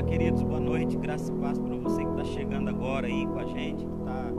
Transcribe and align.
Olá, 0.00 0.08
queridos, 0.08 0.42
boa 0.42 0.58
noite, 0.58 0.96
graça 0.96 1.30
e 1.30 1.36
paz 1.36 1.58
para 1.58 1.76
você 1.76 2.02
que 2.02 2.10
está 2.10 2.24
chegando 2.24 2.70
agora 2.70 3.06
aí 3.06 3.26
com 3.26 3.38
a 3.38 3.44
gente, 3.44 3.84
que 3.84 3.92
está 3.92 4.32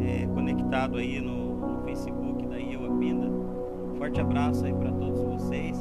é, 0.00 0.26
conectado 0.28 0.96
aí 0.96 1.20
no, 1.20 1.56
no 1.56 1.82
Facebook 1.82 2.46
da 2.46 2.58
Eu 2.58 2.86
Apinda. 2.86 3.30
Forte 3.98 4.18
abraço 4.18 4.64
aí 4.64 4.72
para 4.72 4.90
todos 4.90 5.20
vocês. 5.20 5.78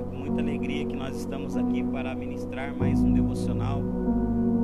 É 0.00 0.02
com 0.04 0.16
muita 0.16 0.40
alegria 0.40 0.86
que 0.86 0.96
nós 0.96 1.14
estamos 1.14 1.58
aqui 1.58 1.84
para 1.84 2.14
ministrar 2.14 2.74
mais 2.74 3.02
um 3.02 3.12
devocional 3.12 3.82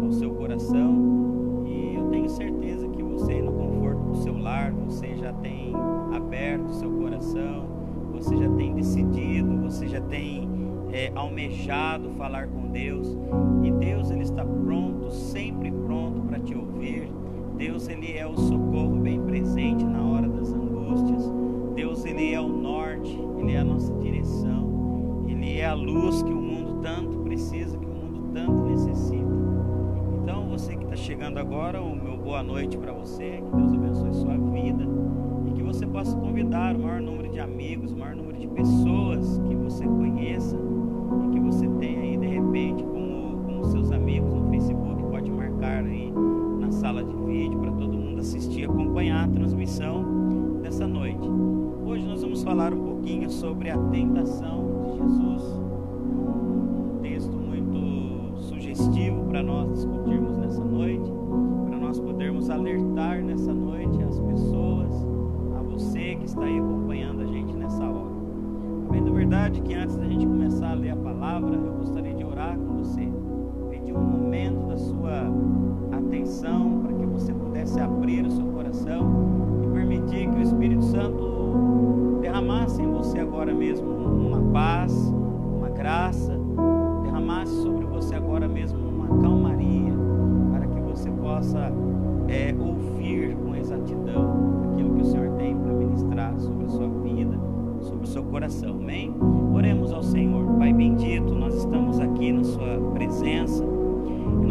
ao 0.03 0.13
seu 0.13 0.31
coração. 0.31 1.65
E 1.67 1.97
eu 1.97 2.09
tenho 2.09 2.31
certeza 2.31 2.89
que 2.89 3.03
você, 3.03 3.43
no 3.43 3.53
conforto 3.53 4.01
do 4.01 4.17
seu 4.17 4.39
lar, 4.39 4.73
você 4.73 5.15
já 5.15 5.35
tem 5.35 5.75
aberto 6.17 6.71
o 6.71 6.73
seu 6.73 6.91
coração, 6.91 7.69
você 8.13 8.35
já 8.35 8.49
tem 8.49 8.73
decidido, 8.73 9.61
você 9.61 9.87
já 9.87 10.01
tem 10.01 10.49
é, 10.91 11.13
almejado 11.15 12.09
falar 12.13 12.49
com 12.49 12.58
Deus 12.69 13.17
e 13.63 13.71
Deus 13.73 14.11
ele 14.11 14.23
está 14.23 14.45
pronto, 14.45 15.11
sempre 15.11 15.71
pronto 15.71 16.23
para 16.23 16.39
te 16.39 16.55
ouvir. 16.55 17.09
Deus 17.57 17.89
ele 17.89 18.17
é 18.17 18.27
o 18.27 18.37
socorro 18.37 18.97
bem 19.01 19.21
presente 19.23 19.85
na 19.85 20.03
hora 20.03 20.29
das 20.29 20.53
angústias. 20.53 21.33
Deus 21.75 22.05
ele 22.05 22.33
é 22.33 22.41
o 22.41 22.49
norte, 22.49 23.19
ele 23.39 23.53
é 23.53 23.59
a 23.59 23.65
nossa 23.65 23.93
direção. 23.95 25.25
Ele 25.27 25.59
é 25.59 25.67
a 25.67 25.75
luz 25.75 26.23
que 26.23 26.33
o 26.33 26.41
mundo 26.41 26.81
tanto 26.83 27.19
precisa, 27.19 27.77
que 27.77 27.85
o 27.85 27.89
mundo 27.89 28.33
tanto 28.33 28.65
necessita. 28.67 29.39
Então 30.23 30.49
você 30.49 30.77
que 30.77 30.85
está 30.85 30.97
chegando 30.97 31.39
agora, 31.39 31.83
o 31.83 31.97
meu 31.97 32.17
boa 32.17 32.43
noite 32.43 32.77
para 32.79 32.93
você. 32.93 33.43
Que 33.43 33.57
Deus 33.57 33.73
abençoe 33.73 34.15
sua 34.15 34.37
vida 34.37 34.85
e 35.47 35.53
que 35.53 35.63
você 35.63 35.87
possa 35.87 36.17
convidar 36.17 36.77
o 36.77 36.81
maior 36.81 37.01
número 37.01 37.29
de 37.29 37.41
amigos, 37.41 37.93
o 37.93 37.99
maior 37.99 38.15
número 38.15 38.39
de 38.39 38.47
pessoas 38.49 39.41
que 39.49 39.55
você 39.55 39.85
conheça 39.85 40.68
sobre 53.29 53.71
a 53.71 53.79
tentação 53.91 54.67
de 54.83 54.99
Jesus. 54.99 55.68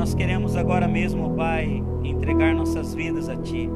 Nós 0.07 0.15
queremos 0.15 0.55
agora 0.55 0.87
mesmo, 0.87 1.31
Pai, 1.31 1.83
entregar 2.01 2.55
nossas 2.55 2.95
vidas 2.95 3.27
a 3.27 3.35
Ti. 3.35 3.69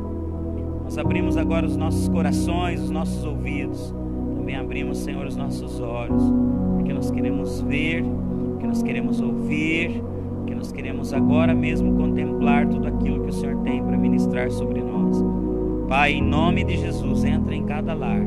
Nós 0.81 0.97
abrimos 0.97 1.35
agora 1.35 1.65
os 1.65 1.75
nossos 1.75 2.07
corações, 2.07 2.81
os 2.81 2.89
nossos 2.89 3.25
ouvidos, 3.25 3.93
também 4.37 4.55
abrimos, 4.55 4.99
Senhor, 4.99 5.25
os 5.25 5.35
nossos 5.35 5.81
olhos, 5.81 6.23
porque 6.75 6.93
nós 6.93 7.11
queremos 7.11 7.59
ver, 7.59 8.05
porque 8.51 8.65
nós 8.65 8.81
queremos 8.81 9.19
ouvir, 9.19 10.01
porque 10.37 10.55
nós 10.55 10.71
queremos 10.71 11.11
agora 11.11 11.53
mesmo 11.53 11.97
contemplar 11.97 12.65
tudo 12.65 12.87
aquilo 12.87 13.25
que 13.25 13.29
o 13.29 13.33
Senhor 13.33 13.57
tem 13.63 13.83
para 13.83 13.97
ministrar 13.97 14.49
sobre 14.51 14.81
nós. 14.81 15.21
Pai, 15.89 16.13
em 16.13 16.23
nome 16.23 16.63
de 16.63 16.77
Jesus, 16.77 17.25
entra 17.25 17.53
em 17.53 17.65
cada 17.65 17.93
lar, 17.93 18.25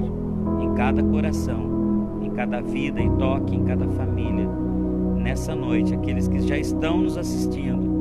em 0.60 0.74
cada 0.74 1.02
coração 1.02 1.72
em 2.22 2.30
cada 2.32 2.60
vida 2.60 3.00
e 3.00 3.08
toque 3.12 3.56
em 3.56 3.64
cada 3.64 3.88
família 3.88 4.46
nessa 5.16 5.54
noite, 5.54 5.94
aqueles 5.94 6.28
que 6.28 6.40
já 6.40 6.58
estão 6.58 6.98
nos 6.98 7.16
assistindo 7.16 7.93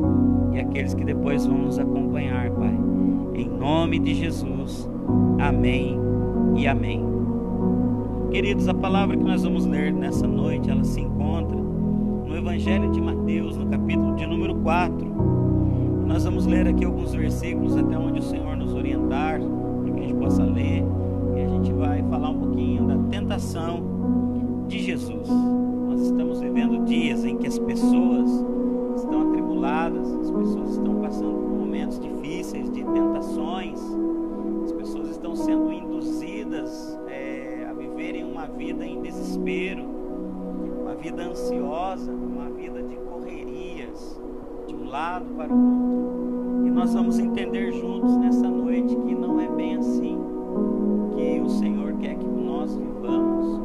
e 0.54 0.60
aqueles 0.60 0.94
que 0.94 1.04
depois 1.04 1.46
vão 1.46 1.58
nos 1.58 1.80
acompanhar, 1.80 2.52
Pai. 2.52 2.78
Em 3.36 3.48
nome 3.48 4.00
de 4.00 4.14
Jesus. 4.14 4.90
Amém 5.40 5.98
e 6.56 6.68
amém. 6.68 7.04
Queridos, 8.32 8.68
a 8.68 8.74
palavra 8.74 9.18
que 9.18 9.24
nós 9.24 9.44
vamos 9.44 9.66
ler 9.66 9.92
nessa 9.94 10.28
noite, 10.28 10.70
ela 10.70 10.84
se 10.84 11.02
encontra 11.02 11.56
no 11.56 12.36
Evangelho 12.36 12.92
de 12.92 13.02
Mateus, 13.02 13.58
no 13.58 13.68
capítulo 13.68 14.16
de 14.16 14.26
número 14.26 14.56
4. 14.56 15.14
Nós 16.08 16.24
vamos 16.26 16.46
ler 16.46 16.68
aqui 16.68 16.86
alguns 16.86 17.14
versículos 17.14 17.76
até 17.76 17.98
onde 17.98 18.20
o 18.20 18.24
Senhor 18.24 18.56
nos 18.56 18.74
orientar, 18.74 19.40
para 19.40 19.94
que 19.94 20.00
a 20.00 20.04
gente 20.04 20.16
possa 20.16 20.44
ler, 20.44 20.84
e 21.36 21.42
a 21.42 21.48
gente 21.48 21.74
vai 21.74 22.04
falar 22.04 22.30
um 22.30 22.40
pouquinho 22.40 22.88
da 22.88 22.98
tentação 23.10 23.84
de 24.68 24.80
Jesus. 24.80 25.28
Nós 25.88 26.02
estamos 26.02 26.40
vivendo 26.40 26.86
dias 26.86 27.26
em 27.26 27.38
que 27.38 27.48
as 27.48 27.58
pessoas 27.58 28.13
atribuladas, 29.94 30.14
as 30.14 30.32
pessoas 30.32 30.70
estão 30.72 30.96
passando 31.02 31.34
por 31.34 31.50
momentos 31.50 32.00
difíceis 32.00 32.72
de 32.72 32.84
tentações, 32.84 33.80
as 34.64 34.72
pessoas 34.72 35.10
estão 35.10 35.36
sendo 35.36 35.72
induzidas 35.72 37.00
é, 37.08 37.68
a 37.70 37.74
viverem 37.74 38.24
uma 38.24 38.46
vida 38.48 38.86
em 38.86 39.02
desespero, 39.02 39.84
uma 40.82 40.96
vida 40.96 41.24
ansiosa, 41.24 42.12
uma 42.12 42.50
vida 42.50 42.82
de 42.84 42.96
correrias 42.96 44.20
de 44.68 44.76
um 44.76 44.86
lado 44.86 45.26
para 45.36 45.54
o 45.54 45.58
outro. 45.58 46.68
E 46.68 46.70
nós 46.70 46.94
vamos 46.94 47.20
entender 47.20 47.72
juntos 47.74 48.16
nessa 48.18 48.50
noite 48.50 48.96
que 48.96 49.16
não 49.16 49.40
é 49.40 49.48
bem 49.50 49.78
assim 49.78 50.18
que 51.16 51.40
o 51.42 51.50
Senhor 51.50 51.94
quer 51.98 52.16
que 52.16 52.26
nós 52.26 52.76
vivamos 52.76 53.62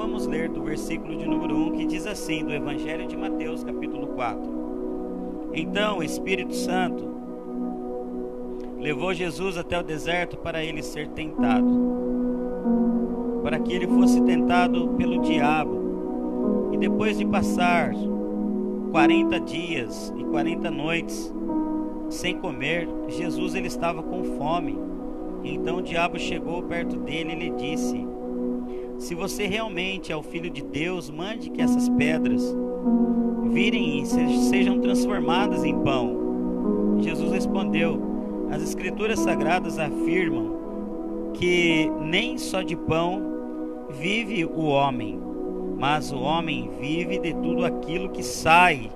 vamos 0.00 0.26
ler 0.26 0.48
do 0.48 0.62
versículo 0.62 1.14
de 1.14 1.26
número 1.26 1.54
1 1.54 1.72
que 1.72 1.84
diz 1.84 2.06
assim, 2.06 2.42
do 2.42 2.54
Evangelho 2.54 3.06
de 3.06 3.14
Mateus, 3.18 3.62
capítulo 3.62 4.06
4. 4.06 4.59
Então 5.52 5.98
o 5.98 6.02
Espírito 6.02 6.54
Santo 6.54 7.10
levou 8.78 9.12
Jesus 9.12 9.56
até 9.56 9.78
o 9.78 9.82
deserto 9.82 10.36
para 10.38 10.64
ele 10.64 10.82
ser 10.82 11.08
tentado, 11.08 11.66
para 13.42 13.58
que 13.58 13.72
ele 13.72 13.86
fosse 13.86 14.20
tentado 14.22 14.88
pelo 14.96 15.20
diabo. 15.20 16.70
E 16.72 16.78
depois 16.78 17.18
de 17.18 17.26
passar 17.26 17.92
40 18.90 19.40
dias 19.40 20.12
e 20.16 20.24
40 20.24 20.70
noites 20.70 21.34
sem 22.08 22.36
comer, 22.38 22.88
Jesus 23.08 23.54
ele 23.54 23.66
estava 23.66 24.02
com 24.02 24.24
fome. 24.36 24.78
Então 25.44 25.78
o 25.78 25.82
diabo 25.82 26.18
chegou 26.18 26.62
perto 26.62 26.96
dele 26.96 27.32
e 27.32 27.36
lhe 27.36 27.50
disse: 27.50 28.06
se 28.98 29.14
você 29.14 29.46
realmente 29.46 30.12
é 30.12 30.16
o 30.16 30.22
filho 30.22 30.50
de 30.50 30.62
Deus, 30.62 31.08
mande 31.10 31.50
que 31.50 31.62
essas 31.62 31.88
pedras 31.88 32.54
e 33.68 34.06
sejam 34.48 34.80
transformadas 34.80 35.64
em 35.64 35.76
pão. 35.80 36.98
Jesus 37.00 37.32
respondeu: 37.32 38.00
As 38.50 38.62
Escrituras 38.62 39.20
Sagradas 39.20 39.78
afirmam 39.78 40.58
que 41.34 41.90
nem 42.00 42.38
só 42.38 42.62
de 42.62 42.76
pão 42.76 43.22
vive 43.90 44.44
o 44.44 44.66
homem, 44.66 45.18
mas 45.78 46.12
o 46.12 46.20
homem 46.20 46.70
vive 46.80 47.18
de 47.18 47.32
tudo 47.34 47.64
aquilo 47.64 48.10
que 48.10 48.22
sai 48.22 48.90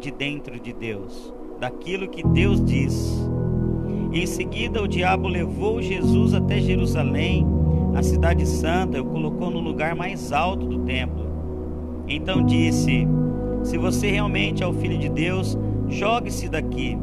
de 0.00 0.10
dentro 0.10 0.58
de 0.58 0.72
Deus, 0.72 1.32
daquilo 1.60 2.08
que 2.08 2.26
Deus 2.26 2.62
diz. 2.64 3.26
Em 4.12 4.26
seguida, 4.26 4.82
o 4.82 4.88
diabo 4.88 5.26
levou 5.26 5.82
Jesus 5.82 6.34
até 6.34 6.60
Jerusalém 6.60 7.44
a 7.94 8.02
cidade 8.02 8.44
santa 8.44 9.00
o 9.00 9.04
colocou 9.04 9.50
no 9.50 9.60
lugar 9.60 9.94
mais 9.94 10.32
alto 10.32 10.66
do 10.66 10.80
templo. 10.80 11.24
Então 12.08 12.44
disse: 12.44 13.06
Se 13.64 13.78
você 13.78 14.10
realmente 14.10 14.62
é 14.62 14.66
o 14.66 14.74
filho 14.74 14.98
de 14.98 15.08
Deus, 15.08 15.58
jogue-se 15.88 16.50
daqui, 16.50 16.98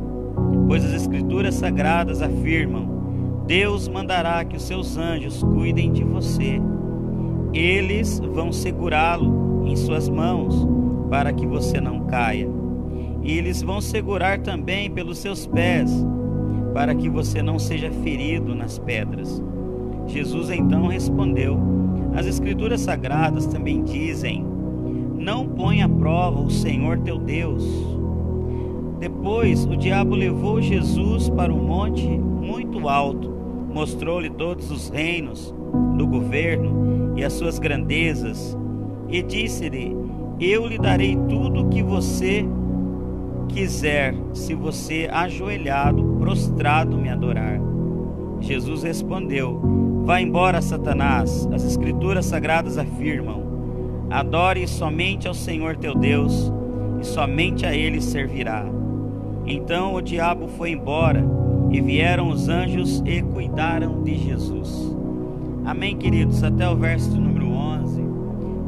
pois 0.68 0.86
as 0.86 0.94
escrituras 0.94 1.56
sagradas 1.56 2.22
afirmam: 2.22 3.44
Deus 3.48 3.88
mandará 3.88 4.46
que 4.46 4.56
os 4.56 4.64
seus 4.64 4.96
anjos 4.96 5.42
cuidem 5.42 5.92
de 5.92 6.04
você. 6.04 6.62
Eles 7.52 8.20
vão 8.20 8.52
segurá-lo 8.54 9.66
em 9.68 9.76
suas 9.76 10.08
mãos, 10.08 10.68
para 11.10 11.34
que 11.34 11.48
você 11.48 11.82
não 11.82 12.06
caia. 12.06 12.48
E 13.24 13.38
eles 13.38 13.62
vão 13.64 13.82
segurar 13.82 14.40
também 14.40 14.90
pelos 14.90 15.18
seus 15.18 15.48
pés, 15.48 15.92
para 16.74 16.94
que 16.94 17.10
você 17.10 17.42
não 17.42 17.58
seja 17.58 17.92
ferido 17.92 18.54
nas 18.54 18.78
pedras. 18.78 19.44
Jesus 20.06 20.52
então 20.52 20.88
respondeu: 20.88 21.58
As 22.16 22.28
Escrituras 22.28 22.82
Sagradas 22.82 23.48
também 23.48 23.84
dizem: 23.84 24.51
Não 25.22 25.48
põe 25.48 25.84
à 25.84 25.88
prova 25.88 26.42
o 26.42 26.50
Senhor 26.50 26.98
teu 27.02 27.20
Deus. 27.20 27.64
Depois 29.00 29.64
o 29.66 29.78
diabo 29.78 30.16
levou 30.16 30.60
Jesus 30.60 31.30
para 31.30 31.54
um 31.54 31.64
monte 31.64 32.08
muito 32.08 32.90
alto, 32.90 33.32
mostrou-lhe 33.72 34.32
todos 34.32 34.72
os 34.72 34.90
reinos 34.90 35.54
do 35.96 36.08
governo 36.08 37.14
e 37.16 37.24
as 37.24 37.34
suas 37.34 37.60
grandezas, 37.60 38.58
e 39.10 39.22
disse-lhe: 39.22 39.96
Eu 40.40 40.66
lhe 40.66 40.80
darei 40.80 41.16
tudo 41.30 41.68
o 41.68 41.70
que 41.70 41.84
você 41.84 42.44
quiser, 43.48 44.16
se 44.34 44.56
você 44.56 45.08
ajoelhado, 45.12 46.18
prostrado 46.20 46.98
me 46.98 47.10
adorar. 47.10 47.62
Jesus 48.40 48.82
respondeu: 48.82 49.62
Vá 50.04 50.20
embora, 50.20 50.64
Satanás. 50.64 51.48
As 51.54 51.64
escrituras 51.64 52.26
sagradas 52.26 52.80
afirmam: 52.80 53.51
Adore 54.12 54.68
somente 54.68 55.26
ao 55.26 55.34
Senhor 55.34 55.78
teu 55.78 55.96
Deus, 55.96 56.52
e 57.00 57.06
somente 57.06 57.66
a 57.66 57.74
ele 57.74 58.02
servirá. 58.02 58.66
Então 59.46 59.96
o 59.96 60.02
diabo 60.02 60.50
foi 60.50 60.72
embora, 60.72 61.26
e 61.72 61.80
vieram 61.80 62.30
os 62.30 62.50
anjos 62.50 63.02
e 63.06 63.22
cuidaram 63.22 64.04
de 64.04 64.16
Jesus. 64.16 64.94
Amém, 65.64 65.96
queridos? 65.96 66.44
Até 66.44 66.70
o 66.70 66.76
verso 66.76 67.10
número 67.12 67.48
11. 67.48 68.02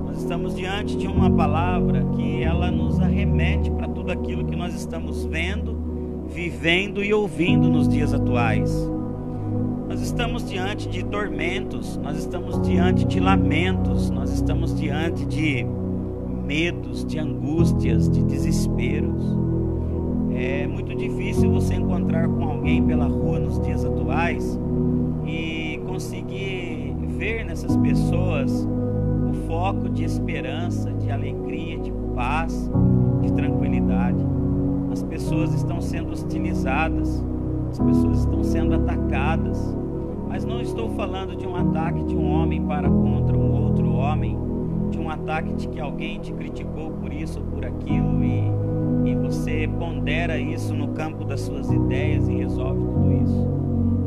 Nós 0.06 0.22
estamos 0.22 0.56
diante 0.56 0.96
de 0.96 1.08
uma 1.08 1.30
palavra 1.30 2.06
que 2.16 2.42
ela 2.42 2.72
nos 2.72 3.02
arremete 3.02 3.70
para 3.70 3.90
tudo 3.90 4.14
aquilo 4.14 4.46
que 4.46 4.56
nós 4.56 4.74
estamos 4.74 5.26
vendo, 5.26 6.26
vivendo 6.34 7.04
e 7.04 7.14
ouvindo 7.14 7.68
nos 7.68 7.90
dias 7.90 8.14
atuais. 8.14 8.72
Nós 9.94 10.02
estamos 10.02 10.50
diante 10.50 10.90
de 10.90 11.06
tormentos, 11.06 11.98
nós 11.98 12.18
estamos 12.18 12.60
diante 12.64 13.06
de 13.06 13.20
lamentos, 13.20 14.10
nós 14.10 14.34
estamos 14.34 14.76
diante 14.76 15.24
de 15.24 15.64
medos, 16.48 17.06
de 17.06 17.20
angústias, 17.20 18.10
de 18.10 18.24
desesperos. 18.24 19.24
É 20.34 20.66
muito 20.66 20.96
difícil 20.96 21.52
você 21.52 21.76
encontrar 21.76 22.28
com 22.28 22.44
alguém 22.44 22.84
pela 22.84 23.06
rua 23.06 23.38
nos 23.38 23.62
dias 23.62 23.86
atuais 23.86 24.60
e 25.28 25.80
conseguir 25.86 26.96
ver 27.10 27.46
nessas 27.46 27.78
pessoas 27.78 28.68
o 29.30 29.46
foco 29.46 29.90
de 29.90 30.06
esperança, 30.06 30.92
de 30.92 31.12
alegria, 31.12 31.78
de 31.78 31.94
paz, 32.16 32.68
de 33.22 33.32
tranquilidade. 33.32 34.26
As 34.92 35.04
pessoas 35.04 35.54
estão 35.54 35.80
sendo 35.80 36.14
hostilizadas, 36.14 37.24
as 37.70 37.78
pessoas 37.78 38.22
estão 38.22 38.44
sendo 38.44 38.74
atacadas. 38.74 39.83
Mas 40.34 40.44
não 40.44 40.60
estou 40.60 40.90
falando 40.96 41.36
de 41.36 41.46
um 41.46 41.56
ataque 41.56 42.04
de 42.06 42.16
um 42.16 42.32
homem 42.32 42.60
para 42.66 42.90
contra 42.90 43.38
um 43.38 43.66
outro 43.66 43.94
homem, 43.94 44.36
de 44.90 44.98
um 44.98 45.08
ataque 45.08 45.54
de 45.54 45.68
que 45.68 45.80
alguém 45.80 46.20
te 46.20 46.34
criticou 46.34 46.90
por 46.90 47.14
isso 47.14 47.40
ou 47.40 47.46
por 47.46 47.64
aquilo 47.64 48.24
e, 48.24 49.12
e 49.12 49.16
você 49.16 49.70
pondera 49.78 50.40
isso 50.40 50.74
no 50.74 50.88
campo 50.88 51.24
das 51.24 51.40
suas 51.42 51.72
ideias 51.72 52.28
e 52.28 52.34
resolve 52.34 52.84
tudo 52.84 53.14
isso. 53.14 53.48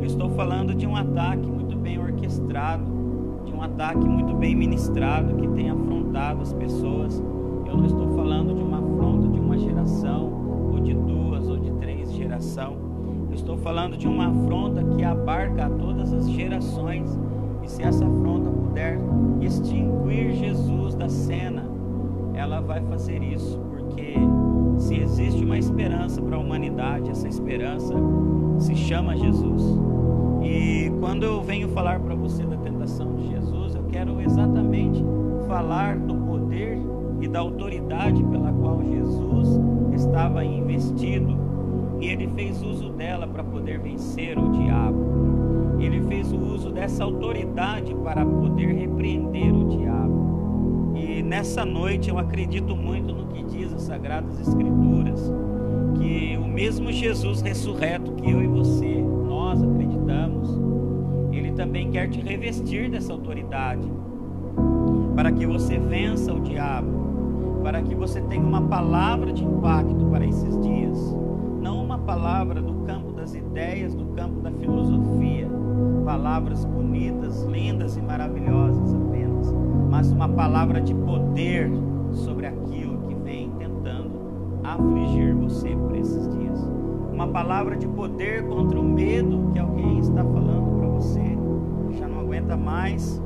Eu 0.01 0.05
estou 0.05 0.29
falando 0.31 0.75
de 0.75 0.85
um 0.85 0.97
ataque 0.97 1.49
muito 1.49 1.77
bem 1.77 1.97
orquestrado, 1.97 2.83
de 3.45 3.53
um 3.53 3.61
ataque 3.61 4.05
muito 4.05 4.33
bem 4.33 4.53
ministrado 4.53 5.33
que 5.33 5.47
tem 5.47 5.69
afrontado 5.69 6.41
as 6.41 6.51
pessoas. 6.51 7.23
Eu 7.65 7.77
não 7.77 7.85
estou 7.85 8.09
falando 8.17 8.53
de 8.53 8.61
uma 8.61 8.79
afronta 8.79 9.29
de 9.29 9.39
uma 9.39 9.57
geração, 9.57 10.36
estou 13.47 13.57
falando 13.59 13.95
de 13.95 14.05
uma 14.09 14.27
afronta 14.27 14.83
que 14.83 15.05
abarca 15.05 15.69
todas 15.69 16.11
as 16.11 16.29
gerações. 16.29 17.17
E 17.63 17.69
se 17.69 17.81
essa 17.81 18.05
afronta 18.05 18.49
puder 18.49 18.99
extinguir 19.39 20.33
Jesus 20.33 20.95
da 20.95 21.07
cena, 21.07 21.63
ela 22.33 22.59
vai 22.59 22.81
fazer 22.81 23.23
isso, 23.23 23.57
porque 23.69 24.15
se 24.77 24.99
existe 24.99 25.45
uma 25.45 25.57
esperança 25.57 26.21
para 26.21 26.35
a 26.35 26.39
humanidade, 26.39 27.09
essa 27.09 27.25
esperança 27.25 27.95
se 28.59 28.75
chama 28.75 29.15
Jesus. 29.15 29.63
E 30.43 30.91
quando 30.99 31.23
eu 31.23 31.41
venho 31.41 31.69
falar 31.69 32.01
para 32.01 32.15
você 32.15 32.43
da 32.43 32.57
tentação 32.57 33.15
de 33.15 33.29
Jesus, 33.29 33.75
eu 33.75 33.83
quero 33.85 34.19
exatamente 34.19 35.01
falar 35.47 35.97
do 35.97 36.15
poder 36.15 36.77
e 37.21 37.29
da 37.29 37.39
autoridade 37.39 38.21
pela 38.25 38.51
qual 38.51 38.83
Jesus 38.83 39.57
estava 39.93 40.43
investido 40.43 41.46
e 41.99 42.07
ele 42.07 42.27
fez 42.27 42.61
uso 42.61 42.89
dela 42.89 43.27
para 43.27 43.43
poder 43.43 43.79
vencer 43.79 44.37
o 44.37 44.51
diabo. 44.51 45.77
Ele 45.79 46.01
fez 46.01 46.31
o 46.31 46.37
uso 46.37 46.71
dessa 46.71 47.03
autoridade 47.03 47.93
para 47.95 48.25
poder 48.25 48.73
repreender 48.73 49.53
o 49.53 49.77
diabo. 49.77 50.93
E 50.95 51.21
nessa 51.21 51.65
noite 51.65 52.09
eu 52.09 52.17
acredito 52.17 52.75
muito 52.75 53.13
no 53.13 53.27
que 53.27 53.43
diz 53.43 53.73
as 53.73 53.83
Sagradas 53.83 54.39
Escrituras, 54.39 55.31
que 55.97 56.37
o 56.37 56.47
mesmo 56.47 56.91
Jesus 56.91 57.41
ressurreto 57.41 58.11
que 58.13 58.29
eu 58.29 58.43
e 58.43 58.47
você, 58.47 59.01
nós 59.27 59.61
acreditamos, 59.61 60.49
ele 61.31 61.51
também 61.51 61.91
quer 61.91 62.09
te 62.09 62.19
revestir 62.21 62.89
dessa 62.89 63.13
autoridade, 63.13 63.87
para 65.15 65.31
que 65.31 65.45
você 65.45 65.77
vença 65.77 66.33
o 66.33 66.39
diabo, 66.39 67.61
para 67.63 67.81
que 67.81 67.95
você 67.95 68.21
tenha 68.21 68.45
uma 68.45 68.61
palavra 68.61 69.31
de 69.31 69.43
impacto 69.43 70.05
para 70.05 70.25
esses 70.25 70.59
dias 70.61 71.16
palavra 72.07 72.61
do 72.61 72.85
campo 72.85 73.11
das 73.11 73.35
ideias, 73.35 73.93
do 73.93 74.05
campo 74.15 74.39
da 74.39 74.49
filosofia, 74.49 75.45
palavras 76.05 76.63
bonitas, 76.63 77.43
lindas 77.43 77.97
e 77.97 78.01
maravilhosas 78.01 78.93
apenas, 78.93 79.53
mas 79.89 80.09
uma 80.09 80.29
palavra 80.29 80.79
de 80.79 80.95
poder 80.95 81.69
sobre 82.13 82.45
aquilo 82.45 82.99
que 83.01 83.13
vem 83.13 83.51
tentando 83.59 84.09
afligir 84.63 85.35
você 85.35 85.75
por 85.75 85.97
esses 85.97 86.29
dias. 86.29 86.57
Uma 87.11 87.27
palavra 87.27 87.75
de 87.75 87.87
poder 87.89 88.47
contra 88.47 88.79
o 88.79 88.83
medo 88.83 89.51
que 89.51 89.59
alguém 89.59 89.99
está 89.99 90.23
falando 90.23 90.77
para 90.77 90.87
você. 90.87 91.37
Já 91.99 92.07
não 92.07 92.21
aguenta 92.21 92.55
mais. 92.55 93.21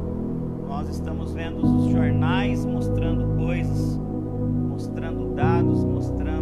Nós 0.68 0.90
estamos 0.90 1.34
vendo 1.34 1.64
os 1.64 1.92
jornais 1.92 2.66
mostrando 2.66 3.38
coisas, 3.38 4.00
mostrando 4.70 5.36
dados, 5.36 5.84
mostrando 5.84 6.41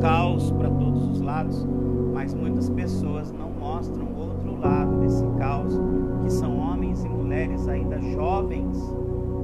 caos 0.00 0.50
para 0.52 0.70
todos 0.70 1.08
os 1.08 1.20
lados, 1.20 1.66
mas 2.12 2.34
muitas 2.34 2.68
pessoas 2.70 3.32
não 3.32 3.50
mostram 3.50 4.06
outro 4.16 4.60
lado 4.60 5.00
desse 5.00 5.24
caos, 5.38 5.78
que 6.22 6.30
são 6.30 6.58
homens 6.58 7.04
e 7.04 7.08
mulheres 7.08 7.68
ainda 7.68 8.00
jovens 8.00 8.78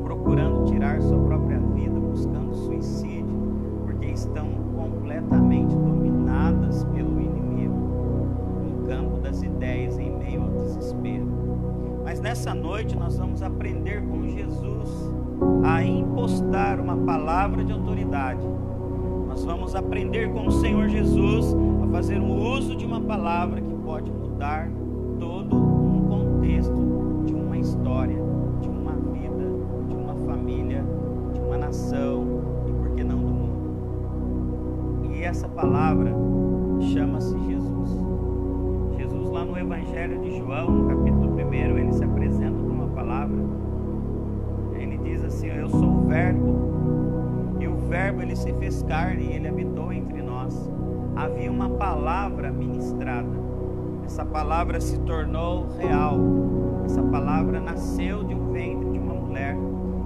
procurando 0.03 0.65
tirar 0.65 1.01
sua 1.03 1.19
própria 1.19 1.59
vida, 1.59 1.99
buscando 1.99 2.55
suicídio, 2.55 3.37
porque 3.85 4.07
estão 4.07 4.49
completamente 4.77 5.75
dominadas 5.75 6.85
pelo 6.85 7.21
inimigo 7.21 7.75
no 8.65 8.87
campo 8.87 9.21
das 9.21 9.43
ideias 9.43 9.99
em 9.99 10.11
meio 10.17 10.43
ao 10.43 10.51
desespero. 10.51 11.27
Mas 12.05 12.21
nessa 12.21 12.55
noite 12.55 12.97
nós 12.97 13.19
vamos 13.19 13.43
aprender 13.43 14.03
com 14.03 14.27
Jesus 14.27 15.13
a 15.65 15.83
impostar 15.83 16.81
uma 16.81 16.97
palavra 16.97 17.65
de 17.65 17.73
autoridade 17.73 18.47
nós 19.39 19.45
vamos 19.45 19.77
aprender 19.77 20.33
com 20.33 20.49
o 20.49 20.51
Senhor 20.51 20.89
Jesus 20.89 21.55
a 21.85 21.87
fazer 21.93 22.21
um 22.21 22.57
uso 22.57 22.75
de 22.75 22.85
uma 22.85 23.01
palavra 23.01 23.61
que 23.61 23.73
pode 23.73 24.11
mudar 24.11 24.69
todo 25.21 25.57
um 25.57 26.09
contexto 26.09 27.23
de 27.25 27.35
uma 27.35 27.57
história, 27.57 28.17
de 28.61 28.69
uma 28.69 28.95
vida, 28.95 29.45
de 29.87 29.95
uma 29.95 30.17
família, 30.27 30.85
de 31.33 31.41
uma 31.41 31.57
nação 31.57 32.43
e 32.67 32.73
por 32.73 32.97
que 32.97 33.05
não 33.05 33.19
do 33.21 33.29
mundo. 33.29 35.15
E 35.15 35.23
essa 35.23 35.49
palavra 35.49 36.13
chama-se 36.93 37.39
Jesus. 37.47 37.91
Jesus 38.97 39.31
lá 39.31 39.45
no 39.45 39.57
Evangelho 39.57 40.21
de 40.21 40.37
João, 40.37 40.69
no 40.69 40.89
capítulo 40.89 41.37
1, 41.37 41.55
ele 41.55 41.93
se 41.93 42.03
apresenta 42.03 42.59
com 42.59 42.71
uma 42.71 42.89
palavra. 42.89 43.39
Ele 44.73 44.99
diz 44.99 45.23
assim: 45.23 45.47
Eu 45.47 45.69
sou 45.69 45.89
o 45.89 46.09
verbo 46.09 46.78
Verbo 47.89 48.21
ele 48.21 48.37
se 48.37 48.53
fez 48.55 48.83
carne 48.83 49.25
e 49.25 49.33
ele 49.33 49.49
habitou 49.49 49.91
entre 49.93 50.21
nós. 50.21 50.71
Havia 51.17 51.51
uma 51.51 51.71
palavra 51.71 52.53
ministrada. 52.53 53.49
Essa 54.05 54.27
palavra 54.27 54.79
se 54.79 54.99
tornou 55.01 55.67
real. 55.79 56.19
Essa 56.85 57.03
palavra 57.03 57.59
nasceu 57.59 58.23
de 58.25 58.35
um 58.35 58.53
ventre 58.53 58.91
de 58.91 58.99
uma 58.99 59.15
mulher. 59.15 59.57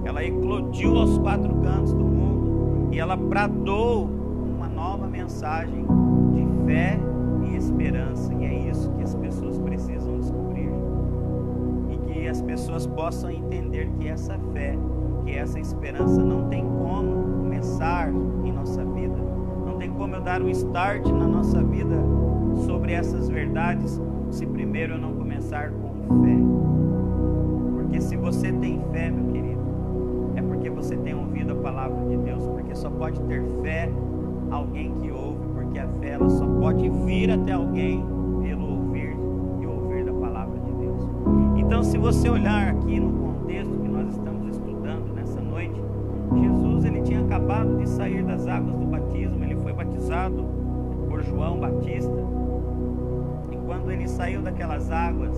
Ela 0.05 0.23
eclodiu 0.23 0.95
aos 0.97 1.17
quatro 1.17 1.53
cantos 1.55 1.93
do 1.93 2.03
mundo 2.03 2.89
e 2.93 2.99
ela 2.99 3.17
bradou 3.17 4.05
uma 4.05 4.67
nova 4.67 5.05
mensagem 5.05 5.85
de 6.33 6.65
fé 6.65 6.97
e 7.49 7.55
esperança. 7.57 8.33
E 8.33 8.45
é 8.45 8.69
isso 8.69 8.89
que 8.93 9.03
as 9.03 9.13
pessoas 9.13 9.59
precisam 9.59 10.19
descobrir. 10.19 10.69
E 11.89 11.97
que 11.97 12.27
as 12.29 12.41
pessoas 12.41 12.87
possam 12.87 13.29
entender 13.29 13.89
que 13.99 14.07
essa 14.07 14.39
fé, 14.53 14.77
que 15.25 15.35
essa 15.35 15.59
esperança 15.59 16.23
não 16.23 16.47
tem 16.47 16.63
como 16.63 17.22
em 18.43 18.51
nossa 18.51 18.83
vida. 18.83 19.15
Não 19.65 19.77
tem 19.77 19.89
como 19.91 20.15
eu 20.15 20.21
dar 20.21 20.41
um 20.41 20.49
start 20.49 21.05
na 21.07 21.27
nossa 21.27 21.63
vida 21.63 21.95
sobre 22.65 22.93
essas 22.93 23.29
verdades 23.29 23.99
se 24.29 24.45
primeiro 24.45 24.93
eu 24.93 24.99
não 24.99 25.13
começar 25.13 25.71
com 25.71 26.23
fé. 26.23 26.37
Porque 27.75 28.01
se 28.01 28.17
você 28.17 28.51
tem 28.51 28.81
fé, 28.91 29.09
meu 29.09 29.31
querido, 29.31 29.61
é 30.35 30.41
porque 30.41 30.69
você 30.69 30.97
tem 30.97 31.13
ouvido 31.13 31.53
a 31.53 31.55
palavra 31.55 32.05
de 32.05 32.17
Deus, 32.17 32.45
porque 32.47 32.75
só 32.75 32.89
pode 32.89 33.19
ter 33.21 33.43
fé 33.61 33.89
alguém 34.51 34.93
que 35.01 35.11
ouve, 35.11 35.47
porque 35.53 35.73
que 35.73 35.79
a 35.79 35.87
fé 35.87 36.09
ela 36.09 36.29
só 36.29 36.45
pode 36.45 36.87
vir 36.89 37.31
até 37.31 37.53
alguém 37.53 38.05
pelo 38.41 38.77
ouvir 38.77 39.17
e 39.59 39.65
ouvir 39.65 40.05
da 40.05 40.13
palavra 40.13 40.59
de 40.59 40.71
Deus. 40.73 41.09
Então, 41.57 41.83
se 41.83 41.97
você 41.97 42.29
olhar 42.29 42.69
aqui 42.69 42.99
no 42.99 43.32
acabado 47.43 47.77
de 47.77 47.89
sair 47.89 48.23
das 48.23 48.47
águas 48.47 48.77
do 48.77 48.85
batismo, 48.85 49.43
ele 49.43 49.57
foi 49.57 49.73
batizado 49.73 50.45
por 51.09 51.21
João 51.21 51.59
Batista. 51.59 52.15
E 53.51 53.57
quando 53.65 53.91
ele 53.91 54.07
saiu 54.07 54.41
daquelas 54.41 54.89
águas, 54.89 55.35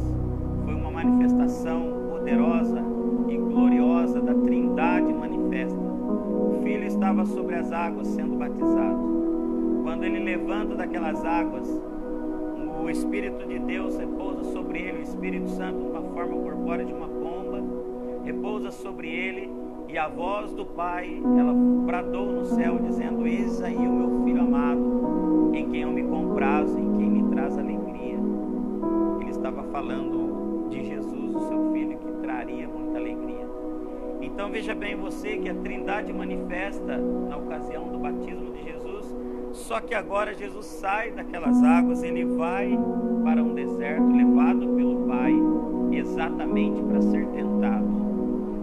foi 0.63 0.75
uma 0.75 0.91
manifestação 0.91 2.11
poderosa 2.11 2.79
e 3.27 3.37
gloriosa 3.37 4.21
da 4.21 4.35
Trindade 4.35 5.11
manifesta. 5.13 5.75
O 5.79 6.59
Filho 6.61 6.83
estava 6.85 7.25
sobre 7.25 7.55
as 7.55 7.71
águas 7.71 8.07
sendo 8.09 8.37
batizado. 8.37 9.81
Quando 9.83 10.03
ele 10.03 10.19
levanta 10.19 10.75
daquelas 10.75 11.25
águas, 11.25 11.67
o 12.83 12.87
Espírito 12.87 13.47
de 13.47 13.57
Deus 13.57 13.97
repousa 13.97 14.43
sobre 14.51 14.79
ele, 14.79 14.99
o 14.99 15.01
Espírito 15.01 15.49
Santo, 15.49 15.79
numa 15.79 16.03
forma 16.13 16.37
corpórea 16.37 16.85
de 16.85 16.93
uma 16.93 17.07
pomba, 17.07 17.63
repousa 18.23 18.69
sobre 18.69 19.09
ele, 19.09 19.64
e 19.87 19.97
a 19.97 20.07
voz 20.07 20.51
do 20.53 20.65
Pai, 20.65 21.21
ela 21.37 21.53
bradou 21.85 22.25
no 22.31 22.45
céu, 22.45 22.79
dizendo: 22.79 23.25
Eis 23.25 23.61
aí 23.61 23.75
o 23.75 23.93
meu 23.93 24.23
filho 24.23 24.41
amado, 24.41 25.51
em 25.53 25.69
quem 25.69 25.81
eu 25.81 25.91
me 25.91 26.03
comprazo, 26.03 26.77
em 26.77 26.97
quem 26.97 27.09
me 27.09 27.29
traz 27.33 27.57
alegria. 27.57 28.17
Ele 29.21 29.29
estava 29.29 29.63
falando 29.71 30.67
de 30.69 30.83
Jesus, 30.83 31.35
o 31.35 31.47
seu 31.47 31.71
filho, 31.71 31.97
que 31.97 32.11
traria 32.21 32.67
muita 32.67 32.97
alegria. 32.97 33.47
Então 34.21 34.49
veja 34.49 34.73
bem 34.73 34.95
você 34.95 35.37
que 35.37 35.49
a 35.49 35.55
Trindade 35.55 36.11
manifesta 36.11 36.97
na 36.97 37.37
ocasião 37.37 37.87
do 37.87 37.99
batismo 37.99 38.51
de 38.51 38.63
Jesus, 38.63 39.15
só 39.53 39.79
que 39.79 39.93
agora 39.93 40.33
Jesus 40.33 40.65
sai 40.65 41.11
daquelas 41.11 41.63
águas, 41.63 42.03
ele 42.03 42.25
vai 42.25 42.77
para 43.23 43.41
um 43.41 43.53
deserto 43.53 44.11
levado 44.11 44.67
pelo 44.75 45.07
Pai, 45.07 45.33
exatamente 45.91 46.81
para 46.83 47.01
ser 47.01 47.25
tentado. 47.27 47.85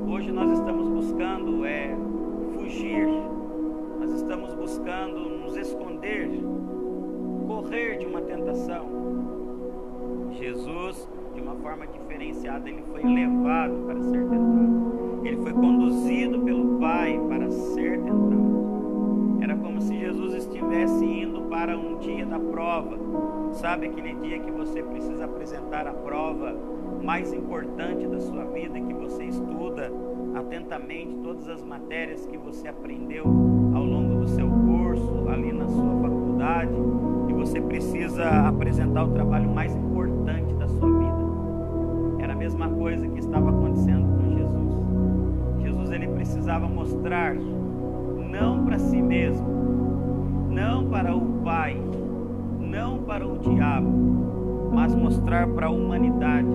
Hoje 0.09 0.31
nós 0.31 0.53
estamos 0.53 0.82
buscando 1.13 1.67
é 1.67 1.95
fugir, 2.55 3.07
nós 4.01 4.11
estamos 4.13 4.55
buscando 4.55 5.19
nos 5.21 5.57
esconder, 5.59 6.27
correr 7.47 7.99
de 7.99 8.07
uma 8.07 8.23
tentação. 8.23 8.87
Jesus, 10.33 11.07
de 11.35 11.41
uma 11.43 11.55
forma 11.57 11.87
diferenciada, 11.87 12.67
ele 12.67 12.83
foi 12.91 13.03
levado 13.03 13.75
para 13.85 14.01
ser 14.01 14.23
tentado. 14.23 15.21
Ele 15.23 15.37
foi 15.37 15.53
conduzido 15.53 16.41
pelo 16.41 16.79
Pai 16.79 17.21
para 17.29 17.51
ser 17.51 18.01
tentado. 18.01 19.39
Era 19.43 19.55
como 19.57 19.83
se 19.83 19.95
Jesus 19.95 20.35
estivesse 20.35 21.05
indo 21.05 21.43
para 21.43 21.77
um 21.77 21.99
dia 21.99 22.25
da 22.25 22.39
prova. 22.39 22.97
Sabe 23.53 23.89
aquele 23.89 24.15
dia 24.15 24.39
que 24.39 24.51
você 24.51 24.83
precisa 24.83 25.27
apresentar 25.27 25.87
a 25.87 25.93
prova 25.93 26.57
mais 27.03 27.35
importante 27.35 28.07
da 28.07 28.19
sua 28.19 28.45
vida, 28.45 28.81
que 28.81 28.95
você 28.95 29.25
estuda 29.25 29.93
atentamente 30.35 31.15
todas 31.23 31.49
as 31.49 31.63
matérias 31.63 32.27
que 32.27 32.37
você 32.37 32.69
aprendeu 32.69 33.25
ao 33.75 33.85
longo 33.85 34.21
do 34.21 34.29
seu 34.29 34.49
curso, 34.49 35.29
ali 35.29 35.53
na 35.53 35.67
sua 35.67 36.01
faculdade, 36.01 36.73
e 37.29 37.33
você 37.33 37.61
precisa 37.61 38.29
apresentar 38.49 39.05
o 39.05 39.13
trabalho 39.13 39.51
mais 39.51 39.75
importante 39.75 40.55
da 40.55 40.69
sua 40.69 40.89
vida. 40.89 41.23
Era 42.21 42.33
a 42.33 42.37
mesma 42.37 42.69
coisa 42.69 43.07
que 43.09 43.19
estava 43.19 43.51
acontecendo 43.51 44.07
com 44.17 44.31
Jesus. 44.37 45.63
Jesus 45.63 45.91
ele 45.91 46.09
precisava 46.09 46.67
mostrar 46.69 47.35
não 47.35 48.65
para 48.65 48.79
si 48.79 49.01
mesmo, 49.03 49.47
não 50.51 50.87
para 50.87 51.15
o 51.15 51.43
Pai, 51.43 51.77
não 52.61 52.99
para 53.03 53.27
o 53.27 53.39
diabo, 53.39 54.71
mas 54.73 54.95
mostrar 54.95 55.47
para 55.49 55.67
a 55.67 55.71
humanidade, 55.71 56.49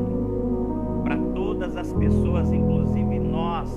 todas 1.58 1.76
as 1.76 1.92
pessoas, 1.94 2.54
inclusive 2.54 3.18
nós, 3.18 3.68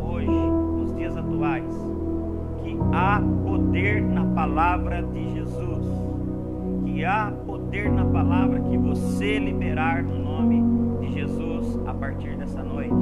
hoje, 0.00 0.26
nos 0.26 0.96
dias 0.96 1.14
atuais, 1.14 1.70
que 2.64 2.78
há 2.94 3.22
poder 3.44 4.02
na 4.02 4.24
palavra 4.24 5.02
de 5.02 5.34
Jesus, 5.34 5.84
que 6.86 7.04
há 7.04 7.30
poder 7.46 7.92
na 7.92 8.06
palavra 8.06 8.58
que 8.60 8.78
você 8.78 9.38
liberar 9.38 10.02
no 10.02 10.18
nome 10.18 10.62
de 11.00 11.12
Jesus 11.12 11.78
a 11.86 11.92
partir 11.92 12.38
dessa 12.38 12.62
noite. 12.62 12.94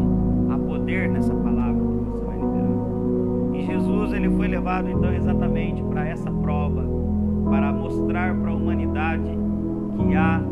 Há 0.51 0.59
poder 0.59 1.09
nessa 1.11 1.33
palavra 1.33 1.81
que 1.81 2.11
você 2.11 2.25
vai 2.25 2.37
liberar. 2.37 3.55
E 3.55 3.67
Jesus 3.67 4.13
ele 4.15 4.31
foi 4.31 4.49
levado 4.49 4.91
então 4.91 5.15
exatamente 5.15 5.81
para 5.85 6.09
essa 6.09 6.31
prova, 6.31 6.85
para 7.49 7.73
mostrar 7.73 8.35
para 8.35 8.51
a 8.51 8.55
humanidade 8.55 9.39
que 9.97 10.17
há 10.17 10.43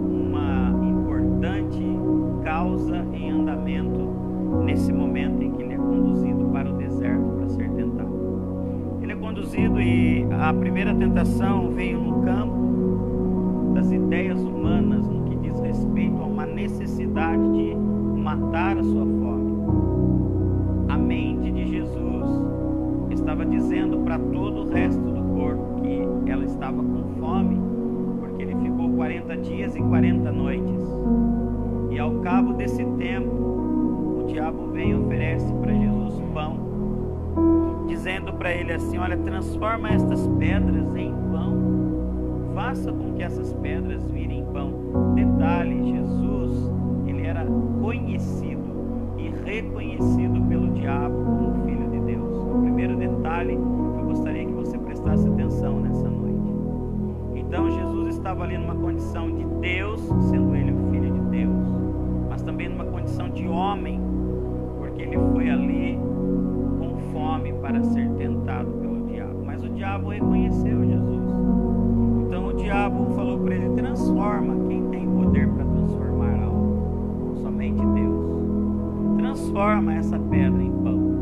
causa 2.62 3.04
em 3.12 3.28
andamento 3.28 4.62
nesse 4.64 4.92
momento 4.92 5.42
em 5.42 5.50
que 5.50 5.62
ele 5.62 5.74
é 5.74 5.76
conduzido 5.76 6.44
para 6.52 6.70
o 6.70 6.76
deserto 6.76 7.24
para 7.36 7.48
ser 7.48 7.68
tentado. 7.70 8.98
Ele 9.02 9.12
é 9.12 9.16
conduzido 9.16 9.80
e 9.80 10.24
a 10.30 10.54
primeira 10.54 10.94
tentação 10.94 11.70
veio 11.70 11.98
no 11.98 12.22
campo 12.22 13.72
das 13.74 13.90
ideias 13.90 14.40
humanas, 14.40 15.08
no 15.08 15.24
que 15.24 15.36
diz 15.36 15.58
respeito 15.58 16.22
a 16.22 16.24
uma 16.24 16.46
necessidade 16.46 17.42
de 17.52 17.74
matar 17.74 18.78
a 18.78 18.84
sua 18.84 19.06
fome. 19.06 19.52
A 20.88 20.96
mente 20.96 21.50
de 21.50 21.66
Jesus 21.66 22.28
estava 23.10 23.44
dizendo 23.44 23.98
para 24.04 24.20
todo 24.20 24.68
o 24.68 24.70
resto 24.70 25.02
do 25.02 25.20
corpo 25.34 25.82
que 25.82 26.30
ela 26.30 26.44
estava 26.44 26.80
com 26.80 27.02
fome, 27.18 27.60
porque 28.20 28.42
ele 28.44 28.54
ficou 28.54 28.88
40 28.92 29.36
dias 29.38 29.74
e 29.74 29.80
40 29.80 30.30
noites. 30.30 31.41
E 31.92 31.98
ao 31.98 32.10
cabo 32.20 32.54
desse 32.54 32.82
tempo, 32.96 33.30
o 33.30 34.24
diabo 34.26 34.68
vem 34.68 34.92
e 34.92 34.94
oferece 34.94 35.52
para 35.52 35.74
Jesus 35.74 36.22
pão, 36.32 37.84
dizendo 37.86 38.32
para 38.32 38.50
ele 38.50 38.72
assim: 38.72 38.96
Olha, 38.96 39.14
transforma 39.18 39.90
estas 39.90 40.26
pedras 40.38 40.96
em 40.96 41.12
pão, 41.30 42.54
faça 42.54 42.90
com 42.90 43.12
que 43.12 43.22
essas 43.22 43.52
pedras 43.52 44.02
virem 44.10 44.42
pão. 44.54 44.72
Detalhe: 45.14 45.92
Jesus, 45.92 46.72
ele 47.06 47.26
era 47.26 47.44
conhecido 47.82 48.62
e 49.18 49.28
reconhecido 49.44 50.48
pelo 50.48 50.72
diabo 50.72 51.14
como 51.14 51.64
filho 51.66 51.90
de 51.90 52.00
Deus. 52.00 52.38
O 52.38 52.62
primeiro 52.62 52.96
detalhe 52.96 53.54
que 53.54 54.00
eu 54.00 54.06
gostaria 54.06 54.46
que 54.46 54.52
você 54.52 54.78
prestasse 54.78 55.28
atenção 55.28 55.78
nessa 55.80 56.08
noite. 56.08 56.32
Então, 57.34 57.70
Jesus 57.70 58.16
estava 58.16 58.44
ali 58.44 58.56
numa 58.56 58.74
condição 58.76 59.30
de 59.30 59.44
Deus, 59.60 60.00
homem, 63.62 64.00
porque 64.78 65.02
ele 65.02 65.18
foi 65.32 65.48
ali 65.48 65.98
com 66.78 66.96
fome 67.12 67.52
para 67.54 67.82
ser 67.84 68.08
tentado 68.10 68.70
pelo 68.72 69.06
diabo. 69.06 69.44
Mas 69.44 69.62
o 69.62 69.68
diabo 69.68 70.10
reconheceu 70.10 70.84
Jesus. 70.84 71.30
Então 72.26 72.48
o 72.48 72.52
diabo 72.54 73.14
falou 73.14 73.38
para 73.38 73.54
ele: 73.54 73.74
transforma 73.76 74.54
quem 74.68 74.84
tem 74.90 75.08
poder 75.08 75.48
para 75.48 75.64
transformar 75.64 76.42
algo. 76.42 77.36
Somente 77.42 77.84
Deus. 77.86 79.16
Transforma 79.18 79.94
essa 79.94 80.18
pedra 80.18 80.62
em 80.62 80.72
pão. 80.82 81.12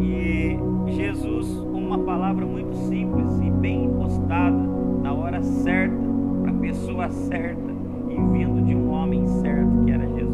E 0.00 0.58
Jesus, 0.92 1.48
com 1.70 1.78
uma 1.78 1.98
palavra 1.98 2.44
muito 2.44 2.74
simples 2.88 3.40
e 3.40 3.50
bem 3.50 3.84
impostada, 3.84 4.58
na 5.02 5.12
hora 5.12 5.42
certa, 5.42 5.96
para 6.42 6.50
a 6.50 6.54
pessoa 6.54 7.08
certa, 7.10 7.70
e 8.10 8.14
vindo 8.32 8.64
de 8.64 8.74
um 8.74 8.90
homem 8.90 9.26
certo, 9.26 9.84
que 9.84 9.92
era 9.92 10.06
Jesus, 10.06 10.27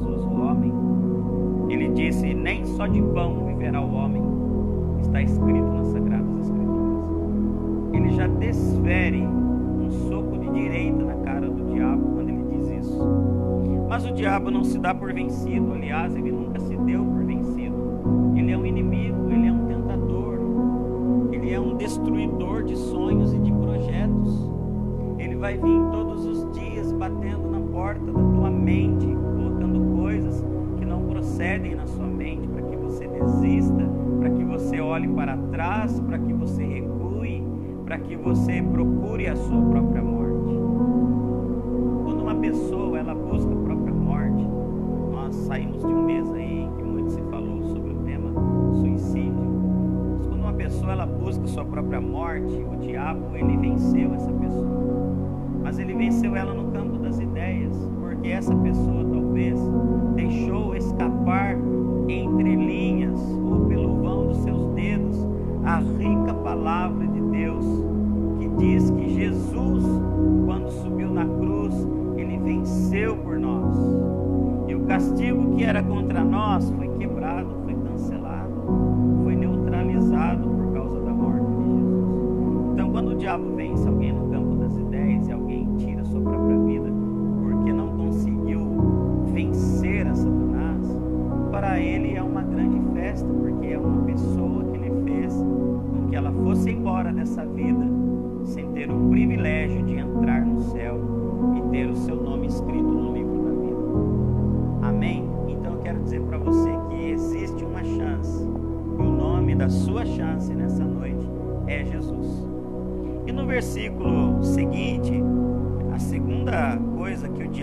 ele 1.75 1.89
disse: 1.89 2.33
Nem 2.33 2.65
só 2.65 2.87
de 2.87 3.03
pão 3.03 3.47
viverá 3.47 3.81
o 3.81 3.93
homem, 3.93 4.23
está 5.01 5.21
escrito 5.23 5.67
nas 5.67 5.89
Sagradas 5.89 6.41
Escrituras. 6.41 7.05
Ele 7.93 8.11
já 8.13 8.27
desfere 8.27 9.23
um 9.23 9.91
soco 10.09 10.39
de 10.39 10.49
direita 10.51 11.05
na 11.05 11.15
cara 11.17 11.49
do 11.49 11.73
diabo 11.73 12.15
quando 12.15 12.29
ele 12.29 12.45
diz 12.57 12.87
isso. 12.87 12.99
Mas 13.89 14.07
o 14.07 14.13
diabo 14.13 14.51
não 14.51 14.65
se 14.65 14.79
dá 14.79 14.95
por 14.95 15.13
vencido, 15.13 15.73
aliás, 15.73 16.15
ele 16.17 16.33
nunca 16.33 16.61
se 16.61 16.77
deu 16.77 17.05
por 17.05 17.25
vencido. 17.25 17.75
Ele 18.37 18.53
é 18.53 18.59
um 18.59 18.67
inimigo, 18.67 19.31
ele 19.31 19.49
é 19.49 19.53
um 19.53 19.67
tentador, 19.67 20.39
ele 21.33 21.53
é 21.53 21.61
um 21.61 21.77
destruidor 21.77 22.65
de 22.65 22.77
sonhos 22.77 23.33
e 23.33 23.39
de 23.39 23.53
projetos. 23.53 24.51
Ele 25.19 25.37
vai 25.37 25.55
vir 25.55 25.81
todos 25.93 26.27
os 26.27 26.53
dias 26.53 26.93
batendo 26.93 27.51
na 27.51 27.61
porta 27.61 28.05
da 28.07 28.13
tua 28.13 28.51
mente, 28.51 29.14
olhe 34.95 35.09
para 35.09 35.37
trás, 35.51 36.01
para 36.01 36.19
que 36.19 36.33
você 36.33 36.65
recue, 36.65 37.43
para 37.85 37.99
que 37.99 38.17
você 38.17 38.63
procure 38.63 39.27
a 39.27 39.37
sua 39.37 39.61
própria 39.71 40.03
morte. 40.03 40.14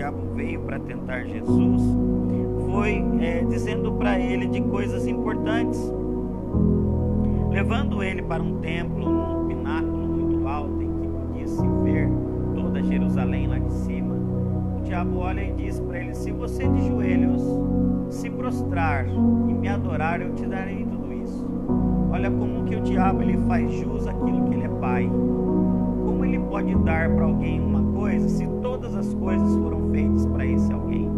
Diabo 0.02 0.34
veio 0.34 0.60
para 0.62 0.80
tentar 0.80 1.22
Jesus 1.22 1.80
foi 2.68 3.04
é, 3.20 3.44
dizendo 3.44 3.92
para 3.92 4.18
ele 4.18 4.48
de 4.48 4.60
coisas 4.62 5.06
importantes, 5.06 5.78
levando 7.50 8.02
ele 8.02 8.20
para 8.20 8.42
um 8.42 8.58
templo, 8.58 9.08
num 9.08 9.46
pináculo 9.46 10.08
muito 10.08 10.48
alto, 10.48 10.82
em 10.82 10.90
que 10.98 11.06
podia 11.06 11.46
se 11.46 11.68
ver 11.84 12.08
toda 12.52 12.82
Jerusalém 12.82 13.46
lá 13.46 13.58
de 13.60 13.72
cima. 13.72 14.12
O 14.78 14.80
diabo 14.82 15.18
olha 15.18 15.42
e 15.42 15.52
diz 15.52 15.78
para 15.78 16.00
ele: 16.00 16.14
Se 16.14 16.32
você 16.32 16.66
de 16.66 16.88
joelhos 16.88 17.42
se 18.10 18.28
prostrar 18.28 19.06
e 19.06 19.54
me 19.54 19.68
adorar, 19.68 20.20
eu 20.20 20.34
te 20.34 20.46
darei 20.46 20.84
tudo 20.84 21.12
isso. 21.12 21.46
Olha 22.10 22.28
como 22.28 22.64
que 22.64 22.74
o 22.74 22.80
diabo 22.80 23.22
ele 23.22 23.38
faz 23.46 23.70
jus 23.72 24.08
àquilo 24.08 24.48
que 24.48 24.54
ele 24.54 24.64
é 24.64 24.80
pai. 24.80 25.08
Como 26.04 26.24
ele 26.24 26.40
pode 26.40 26.74
dar 26.76 27.08
para 27.14 27.24
alguém 27.24 27.60
uma 27.60 27.92
coisa 27.92 28.28
se 28.28 28.51
todas 28.82 28.96
as 28.96 29.14
coisas 29.14 29.54
foram 29.54 29.90
feitas 29.92 30.26
para 30.26 30.44
esse 30.44 30.72
alguém? 30.72 31.08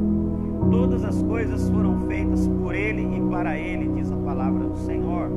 Todas 0.71 1.03
as 1.03 1.23
coisas 1.23 1.69
foram 1.71 1.99
feitas 2.07 2.47
por 2.47 2.75
ele 2.75 3.03
e 3.17 3.31
para 3.31 3.59
ele, 3.59 3.89
diz 3.95 4.13
a 4.13 4.17
palavra 4.17 4.67
do 4.67 4.77
Senhor. 4.77 5.31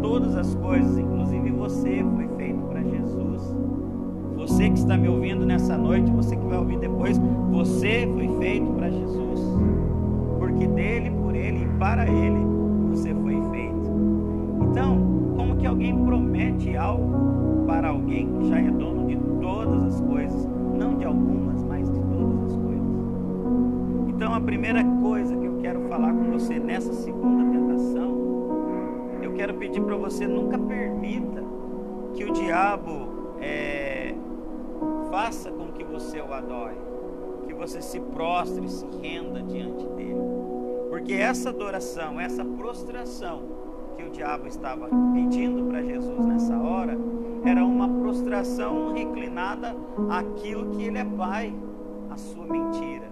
Todas 0.00 0.36
as 0.36 0.54
coisas, 0.54 0.96
inclusive 0.96 1.50
você, 1.50 2.04
foi 2.14 2.28
feito 2.36 2.62
para 2.68 2.82
Jesus. 2.84 3.56
Você 4.36 4.70
que 4.70 4.78
está 4.78 4.96
me 4.96 5.08
ouvindo 5.08 5.44
nessa 5.44 5.76
noite, 5.76 6.12
você 6.12 6.36
que 6.36 6.46
vai 6.46 6.58
ouvir 6.58 6.78
depois, 6.78 7.18
você 7.50 8.08
foi 8.14 8.28
feito 8.38 8.72
para 8.74 8.88
Jesus. 8.88 9.40
Porque 10.38 10.68
dele, 10.68 11.10
por 11.10 11.34
ele 11.34 11.64
e 11.64 11.78
para 11.78 12.08
ele 12.08 12.41
primeira 24.42 24.84
coisa 25.00 25.36
que 25.36 25.44
eu 25.44 25.58
quero 25.60 25.80
falar 25.88 26.12
com 26.12 26.24
você 26.32 26.58
nessa 26.58 26.92
segunda 26.92 27.44
tentação, 27.50 28.18
eu 29.22 29.32
quero 29.34 29.54
pedir 29.54 29.80
para 29.82 29.96
você 29.96 30.26
nunca 30.26 30.58
permita 30.58 31.42
que 32.14 32.24
o 32.24 32.32
diabo 32.32 33.36
é, 33.40 34.14
faça 35.10 35.50
com 35.50 35.68
que 35.72 35.84
você 35.84 36.20
o 36.20 36.32
adore, 36.32 36.76
que 37.46 37.54
você 37.54 37.80
se 37.80 38.00
prostre, 38.00 38.68
se 38.68 38.86
renda 39.00 39.42
diante 39.42 39.86
dele, 39.90 40.20
porque 40.90 41.14
essa 41.14 41.50
adoração, 41.50 42.20
essa 42.20 42.44
prostração 42.44 43.42
que 43.96 44.02
o 44.02 44.10
diabo 44.10 44.46
estava 44.48 44.88
pedindo 45.12 45.64
para 45.68 45.82
Jesus 45.82 46.26
nessa 46.26 46.58
hora, 46.58 46.98
era 47.44 47.64
uma 47.64 47.88
prostração 47.88 48.92
reclinada 48.92 49.76
àquilo 50.10 50.70
que 50.70 50.84
ele 50.84 50.98
é 50.98 51.04
pai, 51.04 51.54
a 52.10 52.16
sua 52.16 52.46
mentira. 52.46 53.11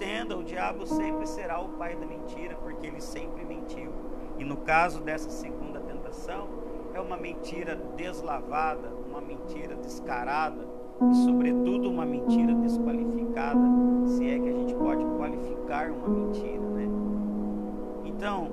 Entenda, 0.00 0.34
o 0.34 0.42
diabo 0.42 0.86
sempre 0.86 1.26
será 1.26 1.60
o 1.60 1.68
pai 1.68 1.94
da 1.94 2.06
mentira, 2.06 2.56
porque 2.62 2.86
ele 2.86 3.02
sempre 3.02 3.44
mentiu. 3.44 3.92
E 4.38 4.44
no 4.44 4.56
caso 4.56 5.02
dessa 5.02 5.28
segunda 5.28 5.78
tentação, 5.78 6.48
é 6.94 6.98
uma 6.98 7.18
mentira 7.18 7.76
deslavada, 7.98 8.88
uma 9.06 9.20
mentira 9.20 9.74
descarada 9.74 10.66
e, 11.02 11.14
sobretudo, 11.16 11.90
uma 11.90 12.06
mentira 12.06 12.54
desqualificada, 12.54 13.60
se 14.06 14.26
é 14.26 14.38
que 14.38 14.48
a 14.48 14.52
gente 14.52 14.74
pode 14.74 15.04
qualificar 15.18 15.90
uma 15.90 16.08
mentira, 16.08 16.66
né? 16.70 16.88
Então, 18.06 18.48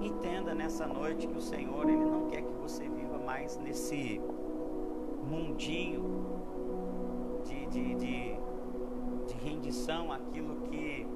entenda 0.00 0.54
nessa 0.54 0.86
noite 0.86 1.26
que 1.26 1.36
o 1.36 1.42
Senhor 1.42 1.86
ele 1.86 2.02
não 2.02 2.28
quer 2.28 2.40
que 2.40 2.54
você 2.54 2.84
viva 2.88 3.18
mais 3.18 3.58
nesse 3.58 4.22
mundinho 5.28 6.02
de, 7.44 7.66
de, 7.66 7.94
de, 7.94 8.31
àquilo 10.12 10.56
que, 10.68 11.06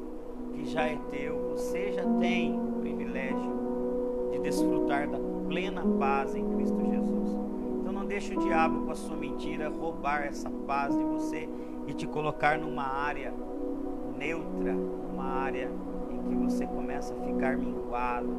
que 0.55 0.65
já 0.65 0.85
é 0.85 0.97
teu. 1.11 1.51
Você 1.51 1.93
já 1.93 2.05
tem 2.19 2.59
o 2.59 2.81
privilégio 2.81 4.31
de 4.33 4.39
desfrutar 4.39 5.09
da 5.09 5.19
plena 5.47 5.83
paz 5.99 6.35
em 6.35 6.45
Cristo 6.55 6.79
Jesus. 6.87 7.39
Então 7.81 7.93
não 7.93 8.07
deixe 8.07 8.35
o 8.35 8.41
diabo 8.41 8.87
com 8.87 8.93
a 8.93 8.95
sua 8.95 9.17
mentira 9.17 9.69
roubar 9.69 10.27
essa 10.27 10.51
paz 10.67 10.97
de 10.97 11.05
você 11.05 11.49
e 11.87 11.93
te 11.93 12.07
colocar 12.07 12.59
numa 12.59 12.83
área 12.83 13.33
neutra, 14.17 14.75
uma 15.13 15.25
área 15.25 15.71
em 16.11 16.19
que 16.23 16.35
você 16.35 16.67
começa 16.67 17.15
a 17.15 17.17
ficar 17.27 17.59
minguado, 17.59 18.35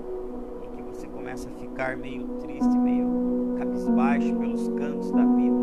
em 0.63 0.75
que 0.75 0.81
você 0.81 1.07
começa 1.07 1.47
a 1.47 1.51
ficar 1.53 1.95
meio 1.95 2.27
triste, 2.39 2.75
meio 2.75 3.55
cabisbaixo 3.59 4.35
pelos 4.35 4.67
cantos 4.69 5.11
da 5.11 5.23
vida. 5.23 5.57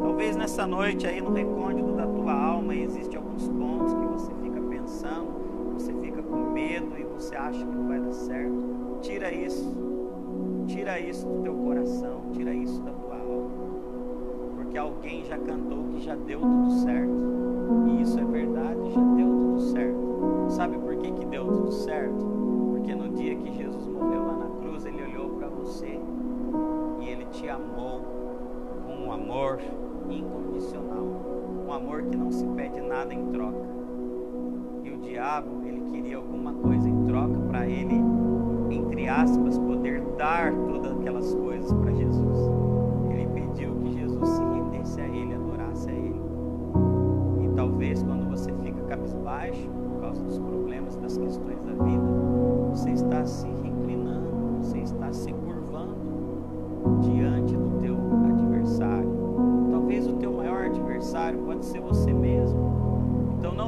Talvez 0.00 0.36
nessa 0.36 0.66
noite 0.66 1.06
aí 1.06 1.20
no 1.20 1.32
recôndito 1.32 1.92
da 1.92 2.06
tua 2.06 2.32
alma 2.32 2.74
existem 2.74 3.07
acha 7.48 7.64
que 7.64 7.76
não 7.76 7.88
vai 7.88 8.00
dar 8.00 8.12
certo. 8.12 8.98
Tira 9.00 9.32
isso. 9.32 9.74
Tira 10.66 11.00
isso 11.00 11.26
do 11.26 11.42
teu 11.42 11.54
coração, 11.54 12.22
tira 12.32 12.52
isso 12.52 12.80
da 12.82 12.92
tua 12.92 13.16
alma. 13.16 13.50
Porque 14.56 14.76
alguém 14.76 15.24
já 15.24 15.38
cantou 15.38 15.84
que 15.84 16.00
já 16.00 16.14
deu 16.14 16.40
tudo 16.40 16.70
certo. 16.70 17.12
E 17.86 18.02
isso 18.02 18.18
é 18.18 18.24
verdade, 18.24 18.90
já 18.92 19.00
deu 19.00 19.28
tudo 19.28 19.60
certo. 19.60 20.46
Sabe 20.50 20.78
por 20.78 20.96
que, 20.96 21.10
que 21.10 21.26
deu 21.26 21.46
tudo 21.46 21.72
certo? 21.72 22.26
Porque 22.70 22.94
no 22.94 23.08
dia 23.10 23.34
que 23.34 23.50
Jesus 23.52 23.86
morreu 23.86 24.26
lá 24.26 24.36
na 24.36 24.60
cruz, 24.60 24.84
ele 24.84 25.02
olhou 25.02 25.30
para 25.30 25.48
você 25.48 25.98
e 27.00 27.08
ele 27.08 27.24
te 27.26 27.48
amou 27.48 28.00
com 28.86 29.06
um 29.06 29.12
amor 29.12 29.58
incondicional, 30.10 31.06
um 31.66 31.72
amor 31.72 32.02
que 32.02 32.16
não 32.16 32.30
se 32.30 32.46
pede 32.48 32.80
nada 32.80 33.14
em 33.14 33.26
troca. 33.26 33.77
Diabo, 35.02 35.62
ele 35.64 35.80
queria 35.90 36.16
alguma 36.16 36.52
coisa 36.52 36.88
em 36.88 37.06
troca 37.06 37.38
para 37.48 37.66
ele, 37.66 37.94
entre 38.70 39.08
aspas, 39.08 39.58
poder 39.58 40.00
dar 40.16 40.52
todas 40.52 40.92
aquelas 40.92 41.34
coisas 41.34 41.72
para 41.72 41.92
Jesus. 41.92 42.38
Ele 43.10 43.26
pediu 43.28 43.74
que 43.76 43.92
Jesus 43.92 44.28
se 44.28 44.42
rendesse 44.42 45.00
a 45.00 45.06
ele, 45.06 45.34
adorasse 45.34 45.88
a 45.88 45.92
ele. 45.92 46.20
E 47.42 47.48
talvez 47.54 48.02
quando 48.02 48.28
você 48.28 48.52
fica 48.62 48.82
cabisbaixo 48.82 49.68
por 49.68 50.00
causa 50.00 50.22
dos 50.22 50.38
problemas, 50.38 50.96
das 50.96 51.16
questões 51.16 51.60
da 51.62 51.72
vida, 51.84 52.06
você 52.70 52.90
está 52.90 53.24
se 53.24 53.46
reclinando, 53.46 54.58
você 54.60 54.78
está 54.78 55.12
se 55.12 55.32
curvando 55.32 55.96
diante 57.00 57.56
do 57.56 57.78
teu 57.80 57.96
adversário. 58.28 59.08
Talvez 59.70 60.06
o 60.06 60.14
teu 60.14 60.32
maior 60.32 60.64
adversário 60.66 61.38
pode 61.40 61.64
ser 61.64 61.80
você 61.80 62.12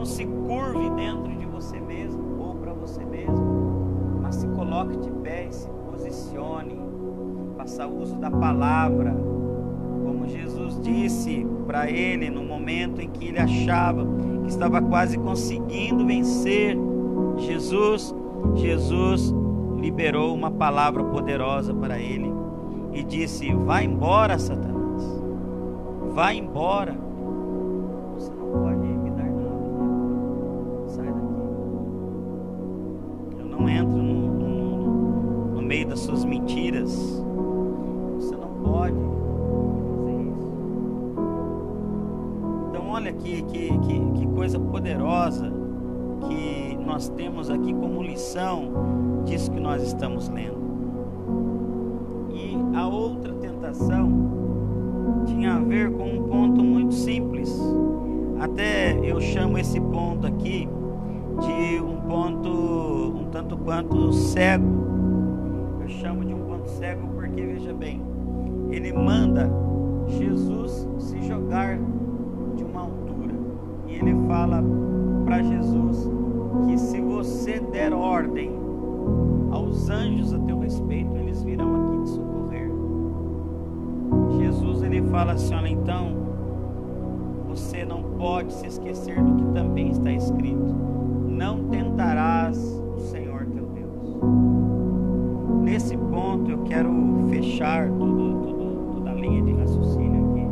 não 0.00 0.06
se 0.06 0.24
curve 0.24 0.88
dentro 0.96 1.30
de 1.36 1.44
você 1.44 1.78
mesmo 1.78 2.42
ou 2.42 2.54
para 2.54 2.72
você 2.72 3.04
mesmo, 3.04 4.18
mas 4.22 4.36
se 4.36 4.48
coloque 4.48 4.96
de 4.96 5.10
pé 5.10 5.48
e 5.50 5.52
se 5.52 5.68
posicione, 5.68 6.80
faça 7.54 7.86
uso 7.86 8.16
da 8.16 8.30
palavra, 8.30 9.14
como 10.02 10.26
Jesus 10.26 10.80
disse 10.80 11.46
para 11.66 11.90
ele 11.90 12.30
no 12.30 12.42
momento 12.42 13.02
em 13.02 13.10
que 13.10 13.26
ele 13.26 13.38
achava 13.38 14.06
que 14.42 14.48
estava 14.48 14.80
quase 14.80 15.18
conseguindo 15.18 16.06
vencer 16.06 16.78
Jesus, 17.36 18.14
Jesus 18.54 19.34
liberou 19.76 20.34
uma 20.34 20.50
palavra 20.50 21.04
poderosa 21.04 21.74
para 21.74 21.98
ele 21.98 22.32
e 22.94 23.04
disse: 23.04 23.52
Vá 23.52 23.82
embora, 23.82 24.38
Satanás, 24.38 25.04
vá 26.14 26.32
embora, 26.32 27.09
nós 47.00 47.08
temos 47.08 47.48
aqui 47.48 47.72
como 47.72 48.02
lição 48.02 49.22
disso 49.24 49.50
que 49.50 49.58
nós 49.58 49.82
estamos 49.82 50.28
lendo. 50.28 50.60
E 52.30 52.76
a 52.76 52.86
outra 52.86 53.32
tentação 53.32 55.24
tinha 55.24 55.54
a 55.54 55.60
ver 55.60 55.90
com 55.92 56.06
um 56.06 56.28
ponto 56.28 56.62
muito 56.62 56.92
simples. 56.92 57.58
Até 58.38 59.00
eu 59.02 59.18
chamo 59.18 59.56
esse 59.56 59.80
ponto 59.80 60.26
aqui 60.26 60.68
de 61.40 61.80
um 61.80 61.96
ponto 62.02 62.50
um 62.50 63.30
tanto 63.32 63.56
quanto 63.56 64.12
cego. 64.12 64.68
Eu 65.80 65.88
chamo 65.88 66.22
de 66.22 66.34
um 66.34 66.44
ponto 66.44 66.68
cego 66.68 67.08
porque, 67.14 67.40
veja 67.40 67.72
bem, 67.72 68.02
ele 68.70 68.92
manda 68.92 69.50
Jesus 70.06 70.86
fala 85.30 85.34
assim: 85.34 85.54
olha, 85.54 85.68
então 85.68 86.16
você 87.48 87.84
não 87.84 88.02
pode 88.02 88.52
se 88.52 88.66
esquecer 88.66 89.22
do 89.22 89.34
que 89.36 89.52
também 89.52 89.90
está 89.90 90.12
escrito: 90.12 90.74
não 91.28 91.68
tentarás 91.68 92.58
o 92.96 93.00
Senhor 93.00 93.46
teu 93.46 93.66
Deus. 93.66 94.18
Nesse 95.62 95.96
ponto 95.96 96.50
eu 96.50 96.58
quero 96.64 96.90
fechar 97.28 97.88
tudo, 97.90 98.40
tudo, 98.40 98.92
toda 98.94 99.10
a 99.10 99.14
linha 99.14 99.42
de 99.42 99.52
raciocínio 99.52 100.30
aqui. 100.30 100.46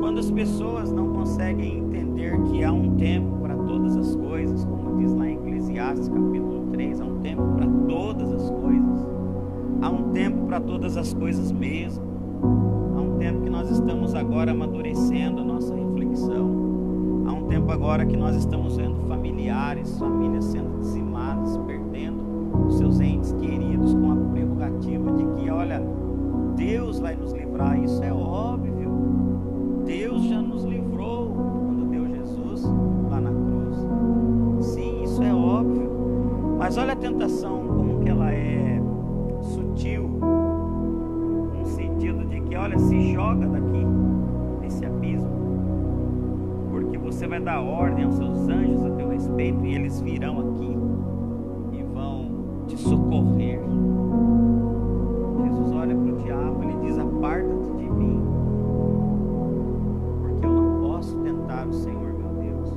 Quando 0.00 0.18
as 0.18 0.30
pessoas 0.30 0.92
não 0.92 1.12
conseguem 1.12 1.78
entender 1.78 2.40
que 2.44 2.64
há 2.64 2.72
um 2.72 2.96
tempo 2.96 3.36
para 3.40 3.54
todas 3.54 3.96
as 3.96 4.16
coisas, 4.16 4.64
como 4.64 4.98
diz 4.98 5.12
lá 5.14 5.28
em 5.28 5.36
Eclesiastes 5.36 6.08
capítulo 6.08 6.68
3, 6.72 7.00
há 7.00 7.04
um 7.04 7.20
tempo 7.20 7.42
para 7.54 7.66
todas 7.88 8.32
as 8.32 8.50
coisas. 8.50 9.06
Há 9.82 9.88
um 9.88 10.10
tempo 10.12 10.46
para 10.46 10.60
todas 10.60 10.96
as 10.96 11.14
coisas 11.14 11.52
mesmo. 11.52 12.09
Tempo 13.30 13.42
que 13.44 13.50
nós 13.50 13.70
estamos 13.70 14.12
agora 14.16 14.50
amadurecendo 14.50 15.40
a 15.40 15.44
nossa 15.44 15.72
reflexão. 15.72 16.50
Há 17.28 17.32
um 17.32 17.46
tempo 17.46 17.70
agora 17.70 18.04
que 18.04 18.16
nós 18.16 18.34
estamos 18.34 18.76
vendo 18.76 19.06
familiares, 19.06 19.96
famílias 20.00 20.46
sendo 20.46 20.80
dizimadas, 20.80 21.56
perdendo 21.58 22.66
os 22.66 22.78
seus 22.78 22.98
entes 22.98 23.32
queridos 23.34 23.94
com 23.94 24.10
a 24.10 24.16
prerrogativa 24.32 25.12
de 25.12 25.24
que, 25.26 25.48
olha, 25.48 25.80
Deus 26.56 26.98
vai 26.98 27.14
nos 27.14 27.32
livrar. 27.32 27.80
Isso 27.80 28.02
é 28.02 28.12
óbvio. 28.12 28.90
Deus 29.86 30.24
já 30.24 30.42
nos 30.42 30.64
livrou 30.64 31.30
quando 31.30 31.88
deu 31.88 32.08
Jesus 32.08 32.64
lá 33.08 33.20
na 33.20 33.30
cruz. 33.30 34.66
Sim, 34.74 35.04
isso 35.04 35.22
é 35.22 35.32
óbvio. 35.32 35.88
Mas 36.58 36.76
olha 36.76 36.94
a 36.94 36.96
tentação 36.96 37.69
você 47.10 47.26
vai 47.26 47.40
dar 47.40 47.60
ordem 47.60 48.04
aos 48.04 48.14
seus 48.14 48.48
anjos 48.48 48.84
a 48.84 48.90
teu 48.90 49.08
respeito 49.08 49.66
e 49.66 49.74
eles 49.74 50.00
virão 50.00 50.38
aqui 50.38 51.76
e 51.76 51.82
vão 51.82 52.64
te 52.68 52.76
socorrer. 52.76 53.60
Jesus 55.42 55.72
olha 55.72 55.96
para 55.96 56.12
o 56.12 56.16
diabo 56.22 56.62
e 56.70 56.86
diz: 56.86 56.98
Aparta-te 56.98 57.72
de 57.78 57.90
mim, 57.90 58.22
porque 60.22 60.46
eu 60.46 60.52
não 60.52 60.80
posso 60.82 61.18
tentar 61.18 61.66
o 61.66 61.72
Senhor, 61.72 62.14
meu 62.14 62.28
Deus. 62.44 62.68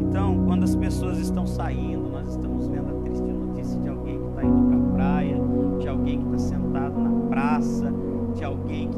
Então, 0.00 0.46
quando 0.46 0.64
as 0.64 0.74
pessoas 0.74 1.18
estão 1.18 1.46
saindo, 1.46 2.08
nós 2.08 2.30
estamos 2.30 2.68
vendo 2.68 2.88
a 2.88 3.02
triste 3.02 3.30
notícia 3.30 3.78
de 3.78 3.88
alguém 3.88 4.18
que 4.18 4.28
está 4.28 4.44
indo 4.44 4.66
para 4.66 4.78
a 4.78 4.92
praia, 4.94 5.36
de 5.78 5.88
alguém 5.88 6.18
que 6.18 6.36
está 6.36 6.56
sentado 6.56 6.98
na 6.98 7.28
praça, 7.28 7.92
de 8.34 8.44
alguém 8.44 8.88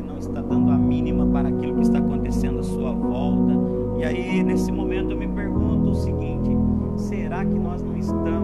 E 4.05 4.07
aí, 4.07 4.43
nesse 4.43 4.71
momento, 4.71 5.13
eu 5.13 5.17
me 5.17 5.27
pergunto 5.27 5.89
o 5.89 5.95
seguinte: 5.95 6.51
será 6.99 7.43
que 7.43 7.59
nós 7.59 7.81
não 7.81 7.97
estamos 7.97 8.44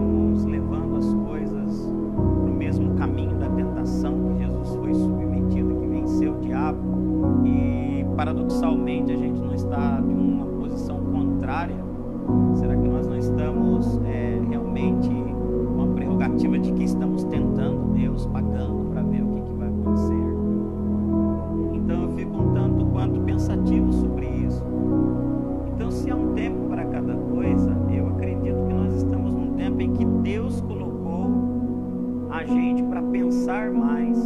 mais, 33.69 34.17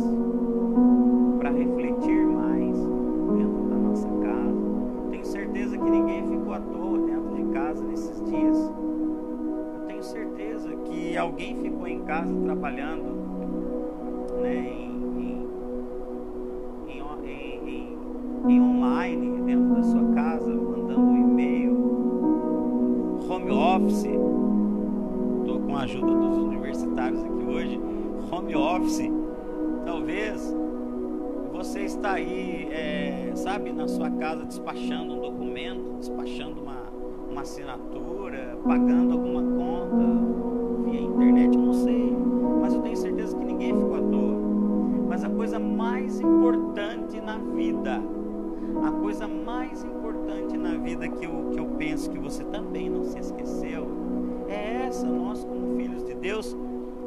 para 1.40 1.50
refletir 1.52 2.26
mais 2.26 2.78
dentro 3.38 3.64
da 3.70 3.76
nossa 3.76 4.08
casa. 4.08 5.10
Tenho 5.12 5.26
certeza 5.26 5.78
que 5.78 5.90
ninguém 5.90 6.24
ficou 6.28 6.54
à 6.54 6.60
toa 6.60 7.00
dentro 7.00 7.36
de 7.36 7.44
casa 7.54 7.84
nesses 7.84 8.24
dias. 8.24 8.58
Eu 9.74 9.88
tenho 9.88 10.04
certeza 10.04 10.76
que 10.86 11.18
alguém 11.18 11.56
ficou 11.58 11.88
em 11.88 12.00
casa 12.04 12.34
trabalhando 12.44 13.16
né, 14.42 14.56
em, 14.56 15.48
em, 16.88 17.04
em, 17.26 17.98
em, 18.48 18.62
online, 18.62 19.42
dentro 19.42 19.76
da 19.76 19.84
sua 19.84 20.14
casa, 20.14 20.54
mandando 20.54 21.18
e-mail, 21.18 21.74
home 23.30 23.52
office. 23.52 24.06
Estou 24.06 25.60
com 25.62 25.76
a 25.76 25.82
ajuda 25.82 26.14
dos 26.14 26.38
universitários 26.38 27.24
aqui 27.24 27.46
hoje. 27.46 27.82
Home 28.32 28.56
office, 28.56 29.10
talvez 29.86 30.54
você 31.54 31.82
está 31.82 32.14
aí, 32.14 32.68
é, 32.72 33.32
sabe, 33.36 33.72
na 33.72 33.88
sua 33.88 34.10
casa 34.10 34.44
despachando 34.44 35.14
um 35.14 35.22
documento, 35.22 35.98
despachando 36.00 36.62
uma, 36.62 36.84
uma 37.32 37.42
assinatura, 37.42 38.58
pagando 38.66 39.14
alguma 39.14 39.42
conta 39.42 40.90
via 40.90 41.02
internet, 41.02 41.58
não 41.58 41.74
sei, 41.74 42.14
mas 42.62 42.74
eu 42.74 42.82
tenho 42.82 42.98
certeza 42.98 43.38
que 43.38 43.46
ninguém 43.46 43.74
ficou 43.74 43.96
à 43.96 44.02
toa. 44.02 44.36
Mas 45.08 45.24
a 45.24 45.30
coisa 45.30 45.60
mais 45.60 46.20
importante 46.20 47.22
na 47.22 47.38
vida, 47.38 48.02
a 48.86 48.92
coisa 48.92 49.28
mais 49.28 49.84
importante 49.84 50.58
na 50.58 50.76
vida 50.76 51.08
que 51.08 51.26
eu, 51.26 51.52
que 51.52 51.60
eu 51.60 51.66
penso 51.78 52.10
que 52.10 52.20
você 52.20 52.44
também 52.44 52.90
não 52.90 53.04
se 53.06 53.20
esqueceu, 53.20 53.88
é 54.50 54.88
essa, 54.88 55.08
nós 55.08 55.44
como 55.44 55.78
filhos 55.78 56.04
de 56.04 56.16
Deus, 56.16 56.56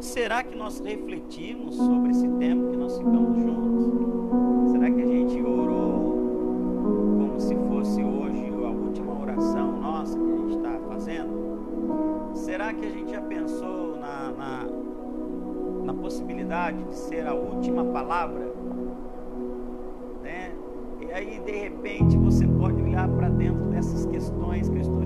será 0.00 0.42
que 0.42 0.56
nós 0.56 0.80
refletimos 0.80 1.76
sobre 1.76 2.10
esse 2.10 2.28
tempo 2.28 2.70
que 2.70 2.76
nós 2.76 2.96
ficamos 2.96 3.38
juntos? 3.42 4.72
Será 4.72 4.90
que 4.90 5.02
a 5.02 5.06
gente 5.06 5.42
orou 5.42 6.18
como 7.18 7.40
se 7.40 7.54
fosse 7.54 8.02
hoje 8.02 8.48
a 8.64 8.70
última 8.70 9.20
oração 9.20 9.80
nossa 9.80 10.18
que 10.18 10.30
a 10.30 10.36
gente 10.36 10.56
está 10.56 10.78
fazendo? 10.88 12.30
Será 12.34 12.72
que 12.72 12.86
a 12.86 12.90
gente 12.90 13.10
já 13.10 13.20
pensou 13.22 13.96
na, 13.98 14.32
na, 14.32 14.66
na 15.84 15.94
possibilidade 15.94 16.82
de 16.84 16.94
ser 16.94 17.26
a 17.26 17.34
última 17.34 17.84
palavra? 17.84 18.52
Né? 20.22 20.52
E 21.00 21.12
aí, 21.12 21.40
de 21.40 21.52
repente, 21.52 22.16
você 22.16 22.46
pode 22.46 22.80
olhar 22.82 23.08
para 23.08 23.28
dentro 23.28 23.64
dessas 23.66 24.06
questões 24.06 24.68
que 24.68 24.76
eu 24.76 24.82
estou 24.82 24.97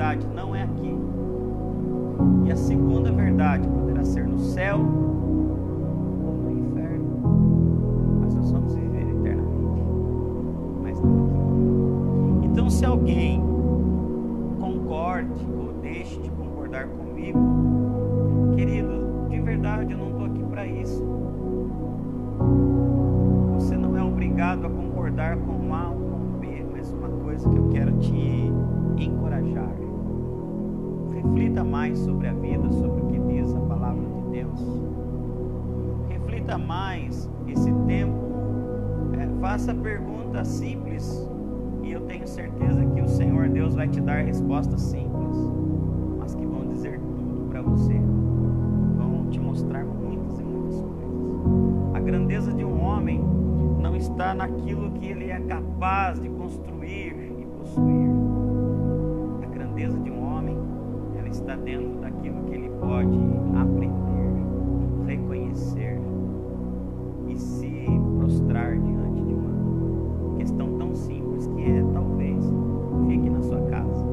verdade 0.00 0.26
não 0.34 0.56
é 0.56 0.62
aqui. 0.62 0.98
E 2.46 2.52
a 2.52 2.56
segunda 2.56 3.12
verdade 3.12 3.68
poderá 3.68 4.02
céu 4.38 4.78
ou 4.78 6.38
no 6.42 6.50
inferno, 6.50 7.20
mas 8.22 8.34
nós 8.34 8.50
vamos 8.50 8.74
viver 8.74 9.06
eternamente. 9.10 9.82
Mas 10.82 11.00
não 11.02 11.26
aqui. 11.26 12.46
Então, 12.46 12.70
se 12.70 12.86
alguém 12.86 13.42
concorde 14.58 15.46
ou 15.54 15.74
deixe 15.82 16.18
de 16.18 16.30
concordar 16.30 16.86
comigo, 16.88 17.38
querido, 18.56 19.28
de 19.28 19.38
verdade 19.38 19.92
eu 19.92 19.98
não 19.98 20.08
estou 20.12 20.24
aqui 20.24 20.42
para 20.44 20.66
isso. 20.66 21.04
Você 23.52 23.76
não 23.76 23.98
é 23.98 24.02
obrigado 24.02 24.64
a 24.64 24.70
concordar 24.70 25.36
com 25.36 25.74
A 25.74 25.90
ou 25.90 25.96
com 25.96 26.38
B, 26.40 26.64
mas 26.72 26.90
uma 26.90 27.08
coisa 27.22 27.46
que 27.50 27.56
eu 27.56 27.68
quero 27.68 27.92
te 27.98 28.50
encorajar. 28.96 29.89
Reflita 31.60 31.64
mais 31.64 31.98
sobre 31.98 32.26
a 32.26 32.32
vida, 32.32 32.72
sobre 32.72 33.02
o 33.02 33.06
que 33.08 33.18
diz 33.34 33.54
a 33.54 33.60
palavra 33.60 34.02
de 34.02 34.30
Deus. 34.30 34.82
Reflita 36.08 36.56
mais 36.56 37.30
esse 37.46 37.70
tempo. 37.86 38.16
É, 39.18 39.28
faça 39.42 39.74
perguntas 39.74 40.48
simples 40.48 41.28
e 41.82 41.92
eu 41.92 42.00
tenho 42.02 42.26
certeza 42.26 42.82
que 42.86 43.02
o 43.02 43.08
Senhor 43.08 43.50
Deus 43.50 43.74
vai 43.74 43.86
te 43.88 44.00
dar 44.00 44.24
respostas 44.24 44.80
simples, 44.80 45.36
mas 46.18 46.34
que 46.34 46.46
vão 46.46 46.66
dizer 46.68 46.98
tudo 46.98 47.50
para 47.50 47.60
você. 47.60 48.00
Vão 48.96 49.26
te 49.28 49.38
mostrar 49.38 49.84
muitas 49.84 50.38
e 50.38 50.42
muitas 50.42 50.80
coisas. 50.80 51.94
A 51.94 52.00
grandeza 52.00 52.54
de 52.54 52.64
um 52.64 52.82
homem 52.82 53.22
não 53.82 53.94
está 53.94 54.34
naquilo 54.34 54.92
que 54.92 55.08
ele 55.08 55.30
é 55.30 55.38
capaz 55.40 56.18
de 56.18 56.30
construir 56.30 57.19
está 61.50 61.56
dentro 61.64 62.00
daquilo 62.00 62.44
que 62.44 62.54
ele 62.54 62.70
pode 62.78 63.18
aprender, 63.56 65.06
reconhecer 65.06 66.00
e 67.26 67.36
se 67.36 67.86
prostrar 68.18 68.78
diante 68.78 69.20
de 69.22 69.34
uma 69.34 70.36
questão 70.38 70.78
tão 70.78 70.94
simples 70.94 71.48
que 71.48 71.62
é 71.62 71.84
talvez 71.92 72.44
fique 73.08 73.28
na 73.28 73.42
sua 73.42 73.62
casa. 73.62 74.06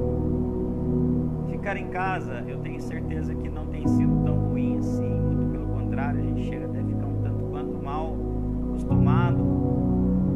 Ficar 1.52 1.78
em 1.78 1.88
casa, 1.90 2.44
eu 2.48 2.58
tenho 2.58 2.82
certeza 2.82 3.36
que 3.36 3.50
não 3.50 3.68
tem 3.68 3.88
sido 3.88 4.24
tão 4.26 4.50
ruim 4.50 4.80
assim, 4.80 5.08
muito 5.08 5.52
pelo 5.52 5.68
contrário, 5.68 6.20
a 6.20 6.24
gente 6.24 6.42
chega 6.42 6.66
até 6.66 6.80
a 6.80 6.86
ficar 6.86 7.06
um 7.06 7.22
tanto 7.22 7.44
quanto 7.52 7.84
mal 7.84 8.16
acostumado. 8.70 9.46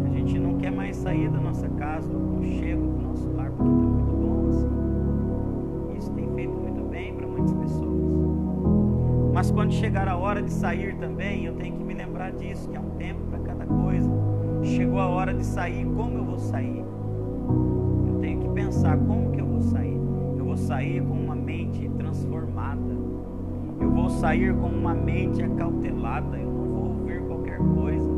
A 0.05 0.09
gente 0.09 0.37
não 0.37 0.57
quer 0.59 0.71
mais 0.71 0.97
sair 0.97 1.31
da 1.31 1.39
nossa 1.39 1.67
casa, 1.69 2.13
do 2.13 2.45
chego 2.45 2.85
do 2.85 3.01
nosso 3.01 3.27
lar, 3.31 3.49
porque 3.49 3.87
está 3.87 4.00
Quando 9.53 9.73
chegar 9.73 10.07
a 10.07 10.17
hora 10.17 10.41
de 10.41 10.51
sair 10.51 10.95
também, 10.95 11.45
eu 11.45 11.53
tenho 11.55 11.75
que 11.75 11.83
me 11.83 11.93
lembrar 11.93 12.31
disso, 12.31 12.69
que 12.69 12.75
é 12.75 12.79
um 12.79 12.91
tempo 12.91 13.19
para 13.29 13.39
cada 13.39 13.65
coisa. 13.65 14.09
Chegou 14.63 14.99
a 14.99 15.07
hora 15.07 15.33
de 15.33 15.45
sair, 15.45 15.85
como 15.85 16.17
eu 16.17 16.23
vou 16.23 16.39
sair? 16.39 16.85
Eu 18.07 18.19
tenho 18.21 18.39
que 18.39 18.49
pensar 18.49 18.97
como 18.97 19.31
que 19.31 19.41
eu 19.41 19.45
vou 19.45 19.61
sair. 19.61 19.99
Eu 20.37 20.45
vou 20.45 20.57
sair 20.57 21.01
com 21.01 21.13
uma 21.13 21.35
mente 21.35 21.89
transformada. 21.97 22.81
Eu 23.79 23.91
vou 23.91 24.09
sair 24.09 24.53
com 24.53 24.67
uma 24.67 24.93
mente 24.93 25.43
acautelada. 25.43 26.37
Eu 26.37 26.51
não 26.51 26.65
vou 26.67 26.87
ouvir 26.99 27.21
qualquer 27.23 27.57
coisa. 27.57 28.09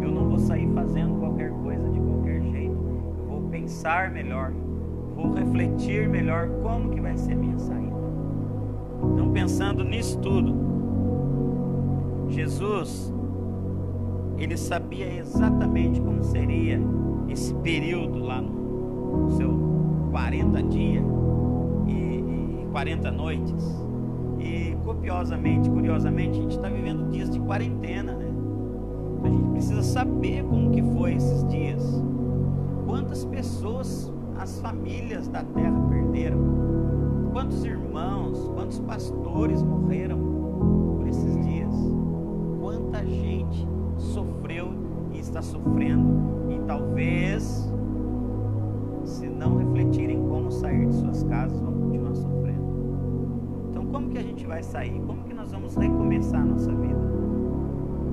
Eu 0.00 0.10
não 0.10 0.28
vou 0.28 0.38
sair 0.38 0.68
fazendo 0.74 1.18
qualquer 1.18 1.50
coisa 1.50 1.88
de 1.90 2.00
qualquer 2.00 2.42
jeito. 2.42 2.76
Eu 3.18 3.26
vou 3.26 3.42
pensar 3.48 4.10
melhor. 4.10 4.52
Vou 5.16 5.32
refletir 5.32 6.08
melhor 6.08 6.48
como 6.62 6.90
que 6.90 7.00
vai 7.00 7.16
ser 7.16 7.36
minha 7.36 7.58
saída. 7.58 7.94
Então, 9.12 9.30
pensando 9.32 9.84
nisso 9.84 10.18
tudo, 10.18 10.73
Jesus, 12.28 13.12
ele 14.38 14.56
sabia 14.56 15.18
exatamente 15.18 16.00
como 16.00 16.22
seria 16.22 16.80
esse 17.28 17.54
período 17.56 18.18
lá 18.18 18.40
no, 18.40 19.30
seu 19.32 19.50
40 20.10 20.62
dias 20.64 21.04
e, 21.86 21.92
e 21.92 22.66
40 22.70 23.10
noites. 23.10 23.84
E 24.38 24.76
copiosamente, 24.84 25.70
curiosamente, 25.70 26.38
a 26.38 26.42
gente 26.42 26.56
está 26.56 26.68
vivendo 26.68 27.10
dias 27.10 27.30
de 27.30 27.40
quarentena, 27.40 28.12
né? 28.14 28.30
A 29.22 29.28
gente 29.28 29.48
precisa 29.50 29.82
saber 29.82 30.44
como 30.44 30.70
que 30.70 30.82
foi 30.82 31.14
esses 31.14 31.46
dias. 31.48 31.82
Quantas 32.86 33.24
pessoas 33.24 34.12
as 34.38 34.60
famílias 34.60 35.28
da 35.28 35.42
terra 35.42 35.80
perderam? 35.88 36.38
Quantos 37.32 37.64
irmãos, 37.64 38.50
quantos 38.54 38.78
pastores 38.80 39.62
morreram 39.62 40.18
por 40.98 41.08
esses 41.08 41.40
dias? 41.40 41.93
Gente 43.06 43.66
sofreu 43.98 44.68
e 45.12 45.18
está 45.18 45.42
sofrendo 45.42 46.50
e 46.50 46.58
talvez, 46.66 47.70
se 49.04 49.28
não 49.28 49.56
refletirem 49.56 50.20
como 50.28 50.50
sair 50.50 50.86
de 50.86 50.94
suas 50.94 51.22
casas, 51.24 51.60
vão 51.60 51.72
continuar 51.72 52.14
sofrendo. 52.14 52.64
Então, 53.70 53.86
como 53.86 54.08
que 54.08 54.18
a 54.18 54.22
gente 54.22 54.46
vai 54.46 54.62
sair? 54.62 55.00
Como 55.06 55.24
que 55.24 55.34
nós 55.34 55.52
vamos 55.52 55.76
recomeçar 55.76 56.40
a 56.40 56.44
nossa 56.44 56.72
vida? 56.74 57.00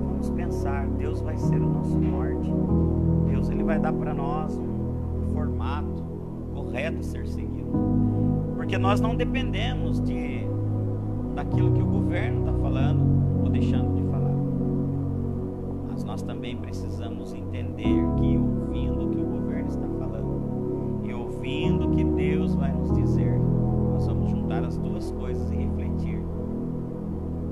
Vamos 0.07 0.29
pensar, 0.31 0.87
Deus 0.97 1.21
vai 1.21 1.37
ser 1.37 1.61
o 1.61 1.69
nosso 1.69 1.97
norte. 1.97 2.51
Deus 3.29 3.49
ele 3.49 3.63
vai 3.63 3.79
dar 3.79 3.93
para 3.93 4.13
nós 4.13 4.57
um 4.57 5.33
formato 5.33 6.03
correto 6.53 6.99
a 6.99 7.03
ser 7.03 7.27
seguido. 7.27 7.71
Porque 8.55 8.77
nós 8.77 9.01
não 9.01 9.15
dependemos 9.15 9.99
de 10.01 10.45
daquilo 11.35 11.71
que 11.71 11.81
o 11.81 11.85
governo 11.85 12.39
está 12.41 12.53
falando 12.53 13.43
ou 13.43 13.49
deixando 13.49 13.95
de. 13.95 14.00
Mas 16.01 16.05
nós 16.05 16.21
também 16.23 16.57
precisamos 16.57 17.31
entender 17.31 17.83
que 18.17 18.35
ouvindo 18.35 19.05
o 19.05 19.09
que 19.11 19.21
o 19.21 19.25
governo 19.25 19.69
está 19.69 19.87
falando 19.99 21.01
e 21.03 21.13
ouvindo 21.13 21.87
o 21.87 21.91
que 21.91 22.03
Deus 22.03 22.55
vai 22.55 22.71
nos 22.71 22.91
dizer, 22.95 23.39
nós 23.39 24.07
vamos 24.07 24.31
juntar 24.31 24.63
as 24.63 24.77
duas 24.77 25.11
coisas 25.11 25.51
e 25.51 25.57
refletir. 25.57 26.19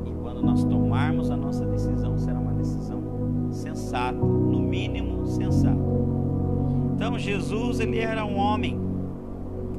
E 0.04 0.12
quando 0.24 0.42
nós 0.42 0.64
tomarmos 0.64 1.30
a 1.30 1.38
nossa 1.38 1.64
decisão, 1.64 2.18
será 2.18 2.40
uma 2.40 2.54
decisão 2.54 3.04
sensata, 3.52 4.18
no 4.18 4.60
mínimo 4.60 5.28
sensata. 5.28 5.78
Então 6.96 7.20
Jesus, 7.20 7.80
ele 7.80 8.00
era 8.00 8.26
um 8.26 8.36
homem 8.36 8.76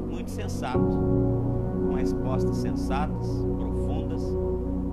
muito 0.08 0.30
sensato, 0.30 0.78
com 0.78 1.94
respostas 1.96 2.56
sensatas, 2.58 3.26
profundas, 3.58 4.22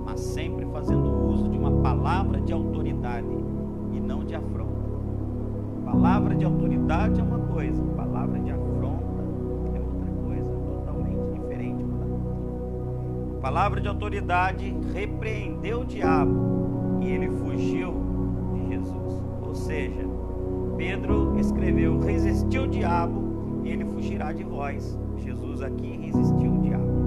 mas 0.04 0.18
sempre 0.18 0.66
fazendo 0.66 1.28
uso 1.28 1.48
de 1.48 1.56
uma 1.56 1.70
palavra 1.80 2.40
de 2.40 2.52
autoridade 2.52 3.38
de 6.38 6.44
autoridade 6.44 7.20
é 7.20 7.22
uma 7.22 7.40
coisa, 7.40 7.82
palavra 7.96 8.38
de 8.38 8.50
afronta 8.50 9.22
é 9.74 9.80
outra 9.80 10.10
coisa 10.24 10.52
totalmente 10.52 11.40
diferente. 11.40 11.84
Palavra 13.42 13.80
de 13.80 13.88
autoridade 13.88 14.74
repreendeu 14.94 15.80
o 15.80 15.84
diabo 15.84 17.00
e 17.00 17.10
ele 17.10 17.28
fugiu 17.28 17.92
de 18.54 18.68
Jesus. 18.68 19.24
Ou 19.42 19.54
seja, 19.54 20.06
Pedro 20.76 21.36
escreveu: 21.40 21.98
resistiu 21.98 22.62
o 22.64 22.68
diabo 22.68 23.62
e 23.64 23.70
ele 23.70 23.84
fugirá 23.84 24.32
de 24.32 24.44
vós. 24.44 24.96
Jesus 25.16 25.60
aqui 25.60 25.96
resistiu 25.96 26.52
o 26.52 26.60
diabo. 26.60 26.98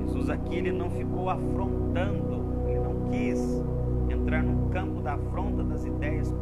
Jesus 0.00 0.30
aqui 0.30 0.56
ele 0.56 0.72
não 0.72 0.90
ficou 0.90 1.30
afrontando, 1.30 2.42
ele 2.66 2.80
não 2.80 3.08
quis 3.08 3.62
entrar 4.10 4.42
no 4.42 4.68
campo 4.70 5.00
da 5.00 5.14
afronta 5.14 5.62
das 5.62 5.84
ideias. 5.84 6.34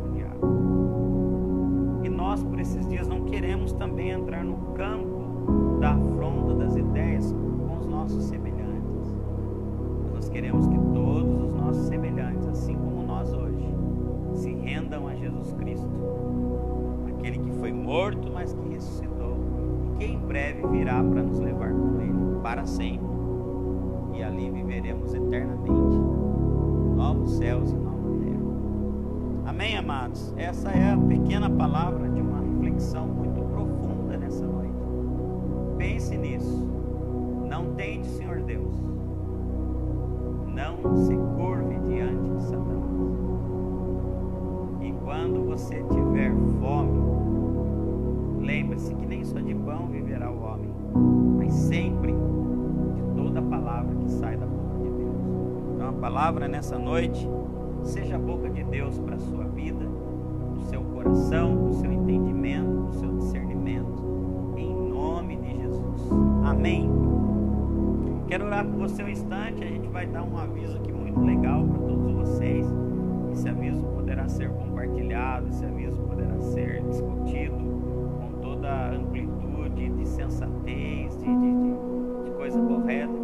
E 2.02 2.08
nós 2.08 2.42
por 2.42 2.58
esses 2.58 2.86
dias 2.88 3.08
não 3.08 3.22
queremos 3.22 3.72
também 3.72 4.10
entrar 4.10 4.44
no 4.44 4.56
campo 4.74 5.78
da 5.80 5.92
afronta 5.92 6.54
das 6.54 6.76
ideias 6.76 7.32
com 7.32 7.78
os 7.78 7.86
nossos 7.86 8.24
semelhantes. 8.24 9.16
Nós 10.14 10.28
queremos 10.28 10.66
que 10.66 10.78
todos 10.94 11.42
os 11.44 11.54
nossos 11.54 11.86
semelhantes, 11.86 12.46
assim 12.46 12.74
como 12.74 13.02
nós 13.06 13.32
hoje, 13.32 13.66
se 14.34 14.52
rendam 14.52 15.06
a 15.08 15.14
Jesus 15.14 15.52
Cristo, 15.54 15.88
aquele 17.08 17.38
que 17.38 17.50
foi 17.52 17.72
morto, 17.72 18.30
mas 18.32 18.52
que 18.52 18.68
ressuscitou, 18.68 19.36
e 19.84 19.98
que 19.98 20.04
em 20.04 20.18
breve 20.18 20.66
virá 20.68 21.02
para 21.02 21.22
nos 21.22 21.38
levar 21.38 21.70
com 21.72 22.00
Ele 22.00 22.40
para 22.42 22.66
sempre, 22.66 23.06
e 24.14 24.22
ali 24.22 24.50
viveremos 24.50 25.14
eternamente, 25.14 25.98
novos 26.96 27.32
céus 27.32 27.72
e. 27.72 27.85
Amém, 29.56 29.74
amados? 29.74 30.34
Essa 30.36 30.68
é 30.68 30.92
a 30.92 30.98
pequena 30.98 31.48
palavra 31.48 32.06
de 32.10 32.20
uma 32.20 32.40
reflexão 32.40 33.06
muito 33.06 33.40
profunda 33.40 34.18
nessa 34.18 34.46
noite. 34.46 34.74
Pense 35.78 36.14
nisso. 36.14 36.62
Não 37.48 37.72
tente, 37.74 38.06
Senhor 38.06 38.42
Deus. 38.42 38.74
Não 40.46 40.94
se 41.06 41.16
curve 41.38 41.74
diante 41.88 42.34
de 42.34 42.42
Satanás. 42.42 42.84
E 44.82 44.92
quando 45.02 45.46
você 45.46 45.82
tiver 45.84 46.34
fome, 46.60 47.00
lembre-se 48.44 48.94
que 48.94 49.06
nem 49.06 49.24
só 49.24 49.40
de 49.40 49.54
pão 49.54 49.86
viverá 49.86 50.30
o 50.30 50.38
homem, 50.38 50.70
mas 51.38 51.54
sempre 51.54 52.12
de 52.12 53.02
toda 53.16 53.40
palavra 53.40 53.94
que 53.94 54.10
sai 54.10 54.36
da 54.36 54.44
boca 54.44 54.76
de 54.82 54.90
Deus. 54.90 55.80
uma 55.80 55.94
palavra 55.94 56.46
nessa 56.46 56.78
noite. 56.78 57.26
Seja 57.86 58.16
a 58.16 58.18
boca 58.18 58.50
de 58.50 58.64
Deus 58.64 58.98
para 58.98 59.14
a 59.14 59.18
sua 59.18 59.44
vida, 59.44 59.84
no 59.84 60.60
seu 60.62 60.82
coração, 60.82 61.54
no 61.54 61.72
seu 61.74 61.92
entendimento, 61.92 62.68
no 62.68 62.92
seu 62.92 63.16
discernimento. 63.16 64.54
Em 64.56 64.74
nome 64.74 65.36
de 65.36 65.56
Jesus. 65.56 66.02
Amém. 66.44 66.90
Quero 68.26 68.46
orar 68.46 68.66
com 68.66 68.76
você 68.76 69.04
um 69.04 69.08
instante. 69.08 69.62
A 69.62 69.68
gente 69.68 69.86
vai 69.86 70.04
dar 70.04 70.24
um 70.24 70.36
aviso 70.36 70.76
aqui 70.78 70.92
muito 70.92 71.20
legal 71.20 71.64
para 71.64 71.78
todos 71.78 72.12
vocês. 72.12 72.66
Esse 73.32 73.48
aviso 73.48 73.84
poderá 73.84 74.28
ser 74.28 74.50
compartilhado, 74.50 75.48
esse 75.48 75.64
aviso 75.64 75.96
poderá 76.02 76.40
ser 76.40 76.82
discutido 76.82 77.56
com 77.56 78.40
toda 78.42 78.68
a 78.68 78.94
amplitude 78.96 79.90
de 79.90 80.08
sensatez, 80.08 81.16
de, 81.18 81.24
de, 81.24 81.34
de, 81.34 82.24
de 82.24 82.30
coisa 82.36 82.60
correta 82.60 83.15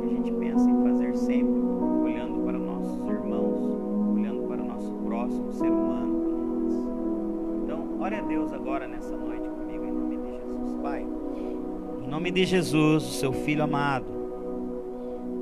nome 12.22 12.30
de 12.30 12.44
Jesus, 12.44 13.02
o 13.02 13.10
seu 13.10 13.32
Filho 13.32 13.64
amado, 13.64 14.06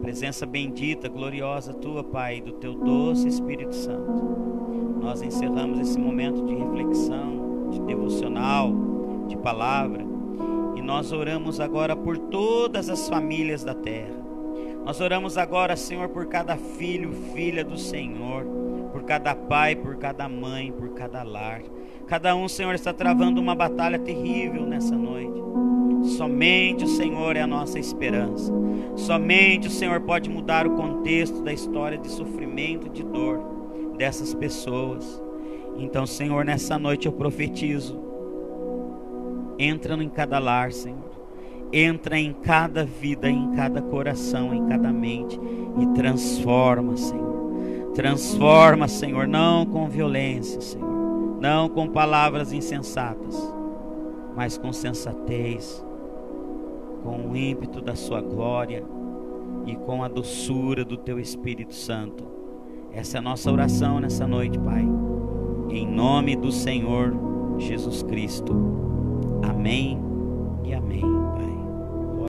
presença 0.00 0.46
bendita, 0.46 1.10
gloriosa 1.10 1.74
tua, 1.74 2.02
Pai, 2.02 2.40
do 2.40 2.52
teu 2.52 2.72
doce 2.72 3.28
Espírito 3.28 3.74
Santo 3.74 4.40
nós 4.98 5.20
encerramos 5.20 5.78
esse 5.78 5.98
momento 5.98 6.42
de 6.46 6.54
reflexão, 6.54 7.68
de 7.70 7.80
devocional, 7.82 8.72
de 9.28 9.36
palavra, 9.36 10.02
e 10.74 10.80
nós 10.80 11.12
oramos 11.12 11.60
agora 11.60 11.94
por 11.94 12.16
todas 12.16 12.88
as 12.88 13.10
famílias 13.10 13.62
da 13.62 13.74
terra. 13.74 14.16
Nós 14.82 15.02
oramos 15.02 15.36
agora, 15.36 15.76
Senhor, 15.76 16.08
por 16.08 16.28
cada 16.28 16.56
filho, 16.56 17.12
filha 17.34 17.62
do 17.62 17.76
Senhor, 17.76 18.46
por 18.90 19.02
cada 19.02 19.34
pai, 19.34 19.76
por 19.76 19.96
cada 19.96 20.26
mãe, 20.30 20.72
por 20.72 20.94
cada 20.94 21.22
lar. 21.22 21.60
Cada 22.06 22.34
um, 22.34 22.48
Senhor, 22.48 22.74
está 22.74 22.90
travando 22.92 23.38
uma 23.38 23.54
batalha 23.54 23.98
terrível 23.98 24.64
nessa 24.64 24.96
noite. 24.96 25.39
Somente 26.20 26.84
o 26.84 26.86
Senhor 26.86 27.34
é 27.34 27.40
a 27.40 27.46
nossa 27.46 27.78
esperança. 27.78 28.52
Somente 28.94 29.68
o 29.68 29.70
Senhor 29.70 30.02
pode 30.02 30.28
mudar 30.28 30.66
o 30.66 30.76
contexto 30.76 31.40
da 31.42 31.50
história 31.50 31.96
de 31.96 32.10
sofrimento 32.10 32.88
e 32.88 32.90
de 32.90 33.02
dor 33.02 33.40
dessas 33.96 34.34
pessoas. 34.34 35.22
Então, 35.78 36.04
Senhor, 36.04 36.44
nessa 36.44 36.78
noite 36.78 37.06
eu 37.06 37.12
profetizo. 37.12 37.98
Entra 39.58 39.94
em 39.94 40.10
cada 40.10 40.38
lar, 40.38 40.72
Senhor. 40.72 41.10
Entra 41.72 42.18
em 42.18 42.34
cada 42.34 42.84
vida, 42.84 43.30
em 43.30 43.52
cada 43.52 43.80
coração, 43.80 44.52
em 44.52 44.66
cada 44.66 44.92
mente 44.92 45.40
e 45.80 45.86
transforma, 45.94 46.98
Senhor. 46.98 47.92
Transforma, 47.94 48.88
Senhor, 48.88 49.26
não 49.26 49.64
com 49.64 49.88
violência, 49.88 50.60
Senhor. 50.60 51.40
Não 51.40 51.66
com 51.66 51.88
palavras 51.88 52.52
insensatas, 52.52 53.34
mas 54.36 54.58
com 54.58 54.70
sensatez, 54.70 55.82
com 57.02 57.30
o 57.30 57.36
ímpeto 57.36 57.80
da 57.80 57.94
sua 57.94 58.20
glória 58.20 58.84
e 59.66 59.76
com 59.76 60.02
a 60.02 60.08
doçura 60.08 60.84
do 60.84 60.96
teu 60.96 61.18
Espírito 61.18 61.74
Santo 61.74 62.30
essa 62.92 63.18
é 63.18 63.20
a 63.20 63.22
nossa 63.22 63.50
oração 63.50 64.00
nessa 64.00 64.26
noite, 64.26 64.58
Pai. 64.58 64.84
Em 65.70 65.86
nome 65.86 66.34
do 66.34 66.50
Senhor 66.50 67.14
Jesus 67.58 68.02
Cristo. 68.02 68.52
Amém 69.48 70.10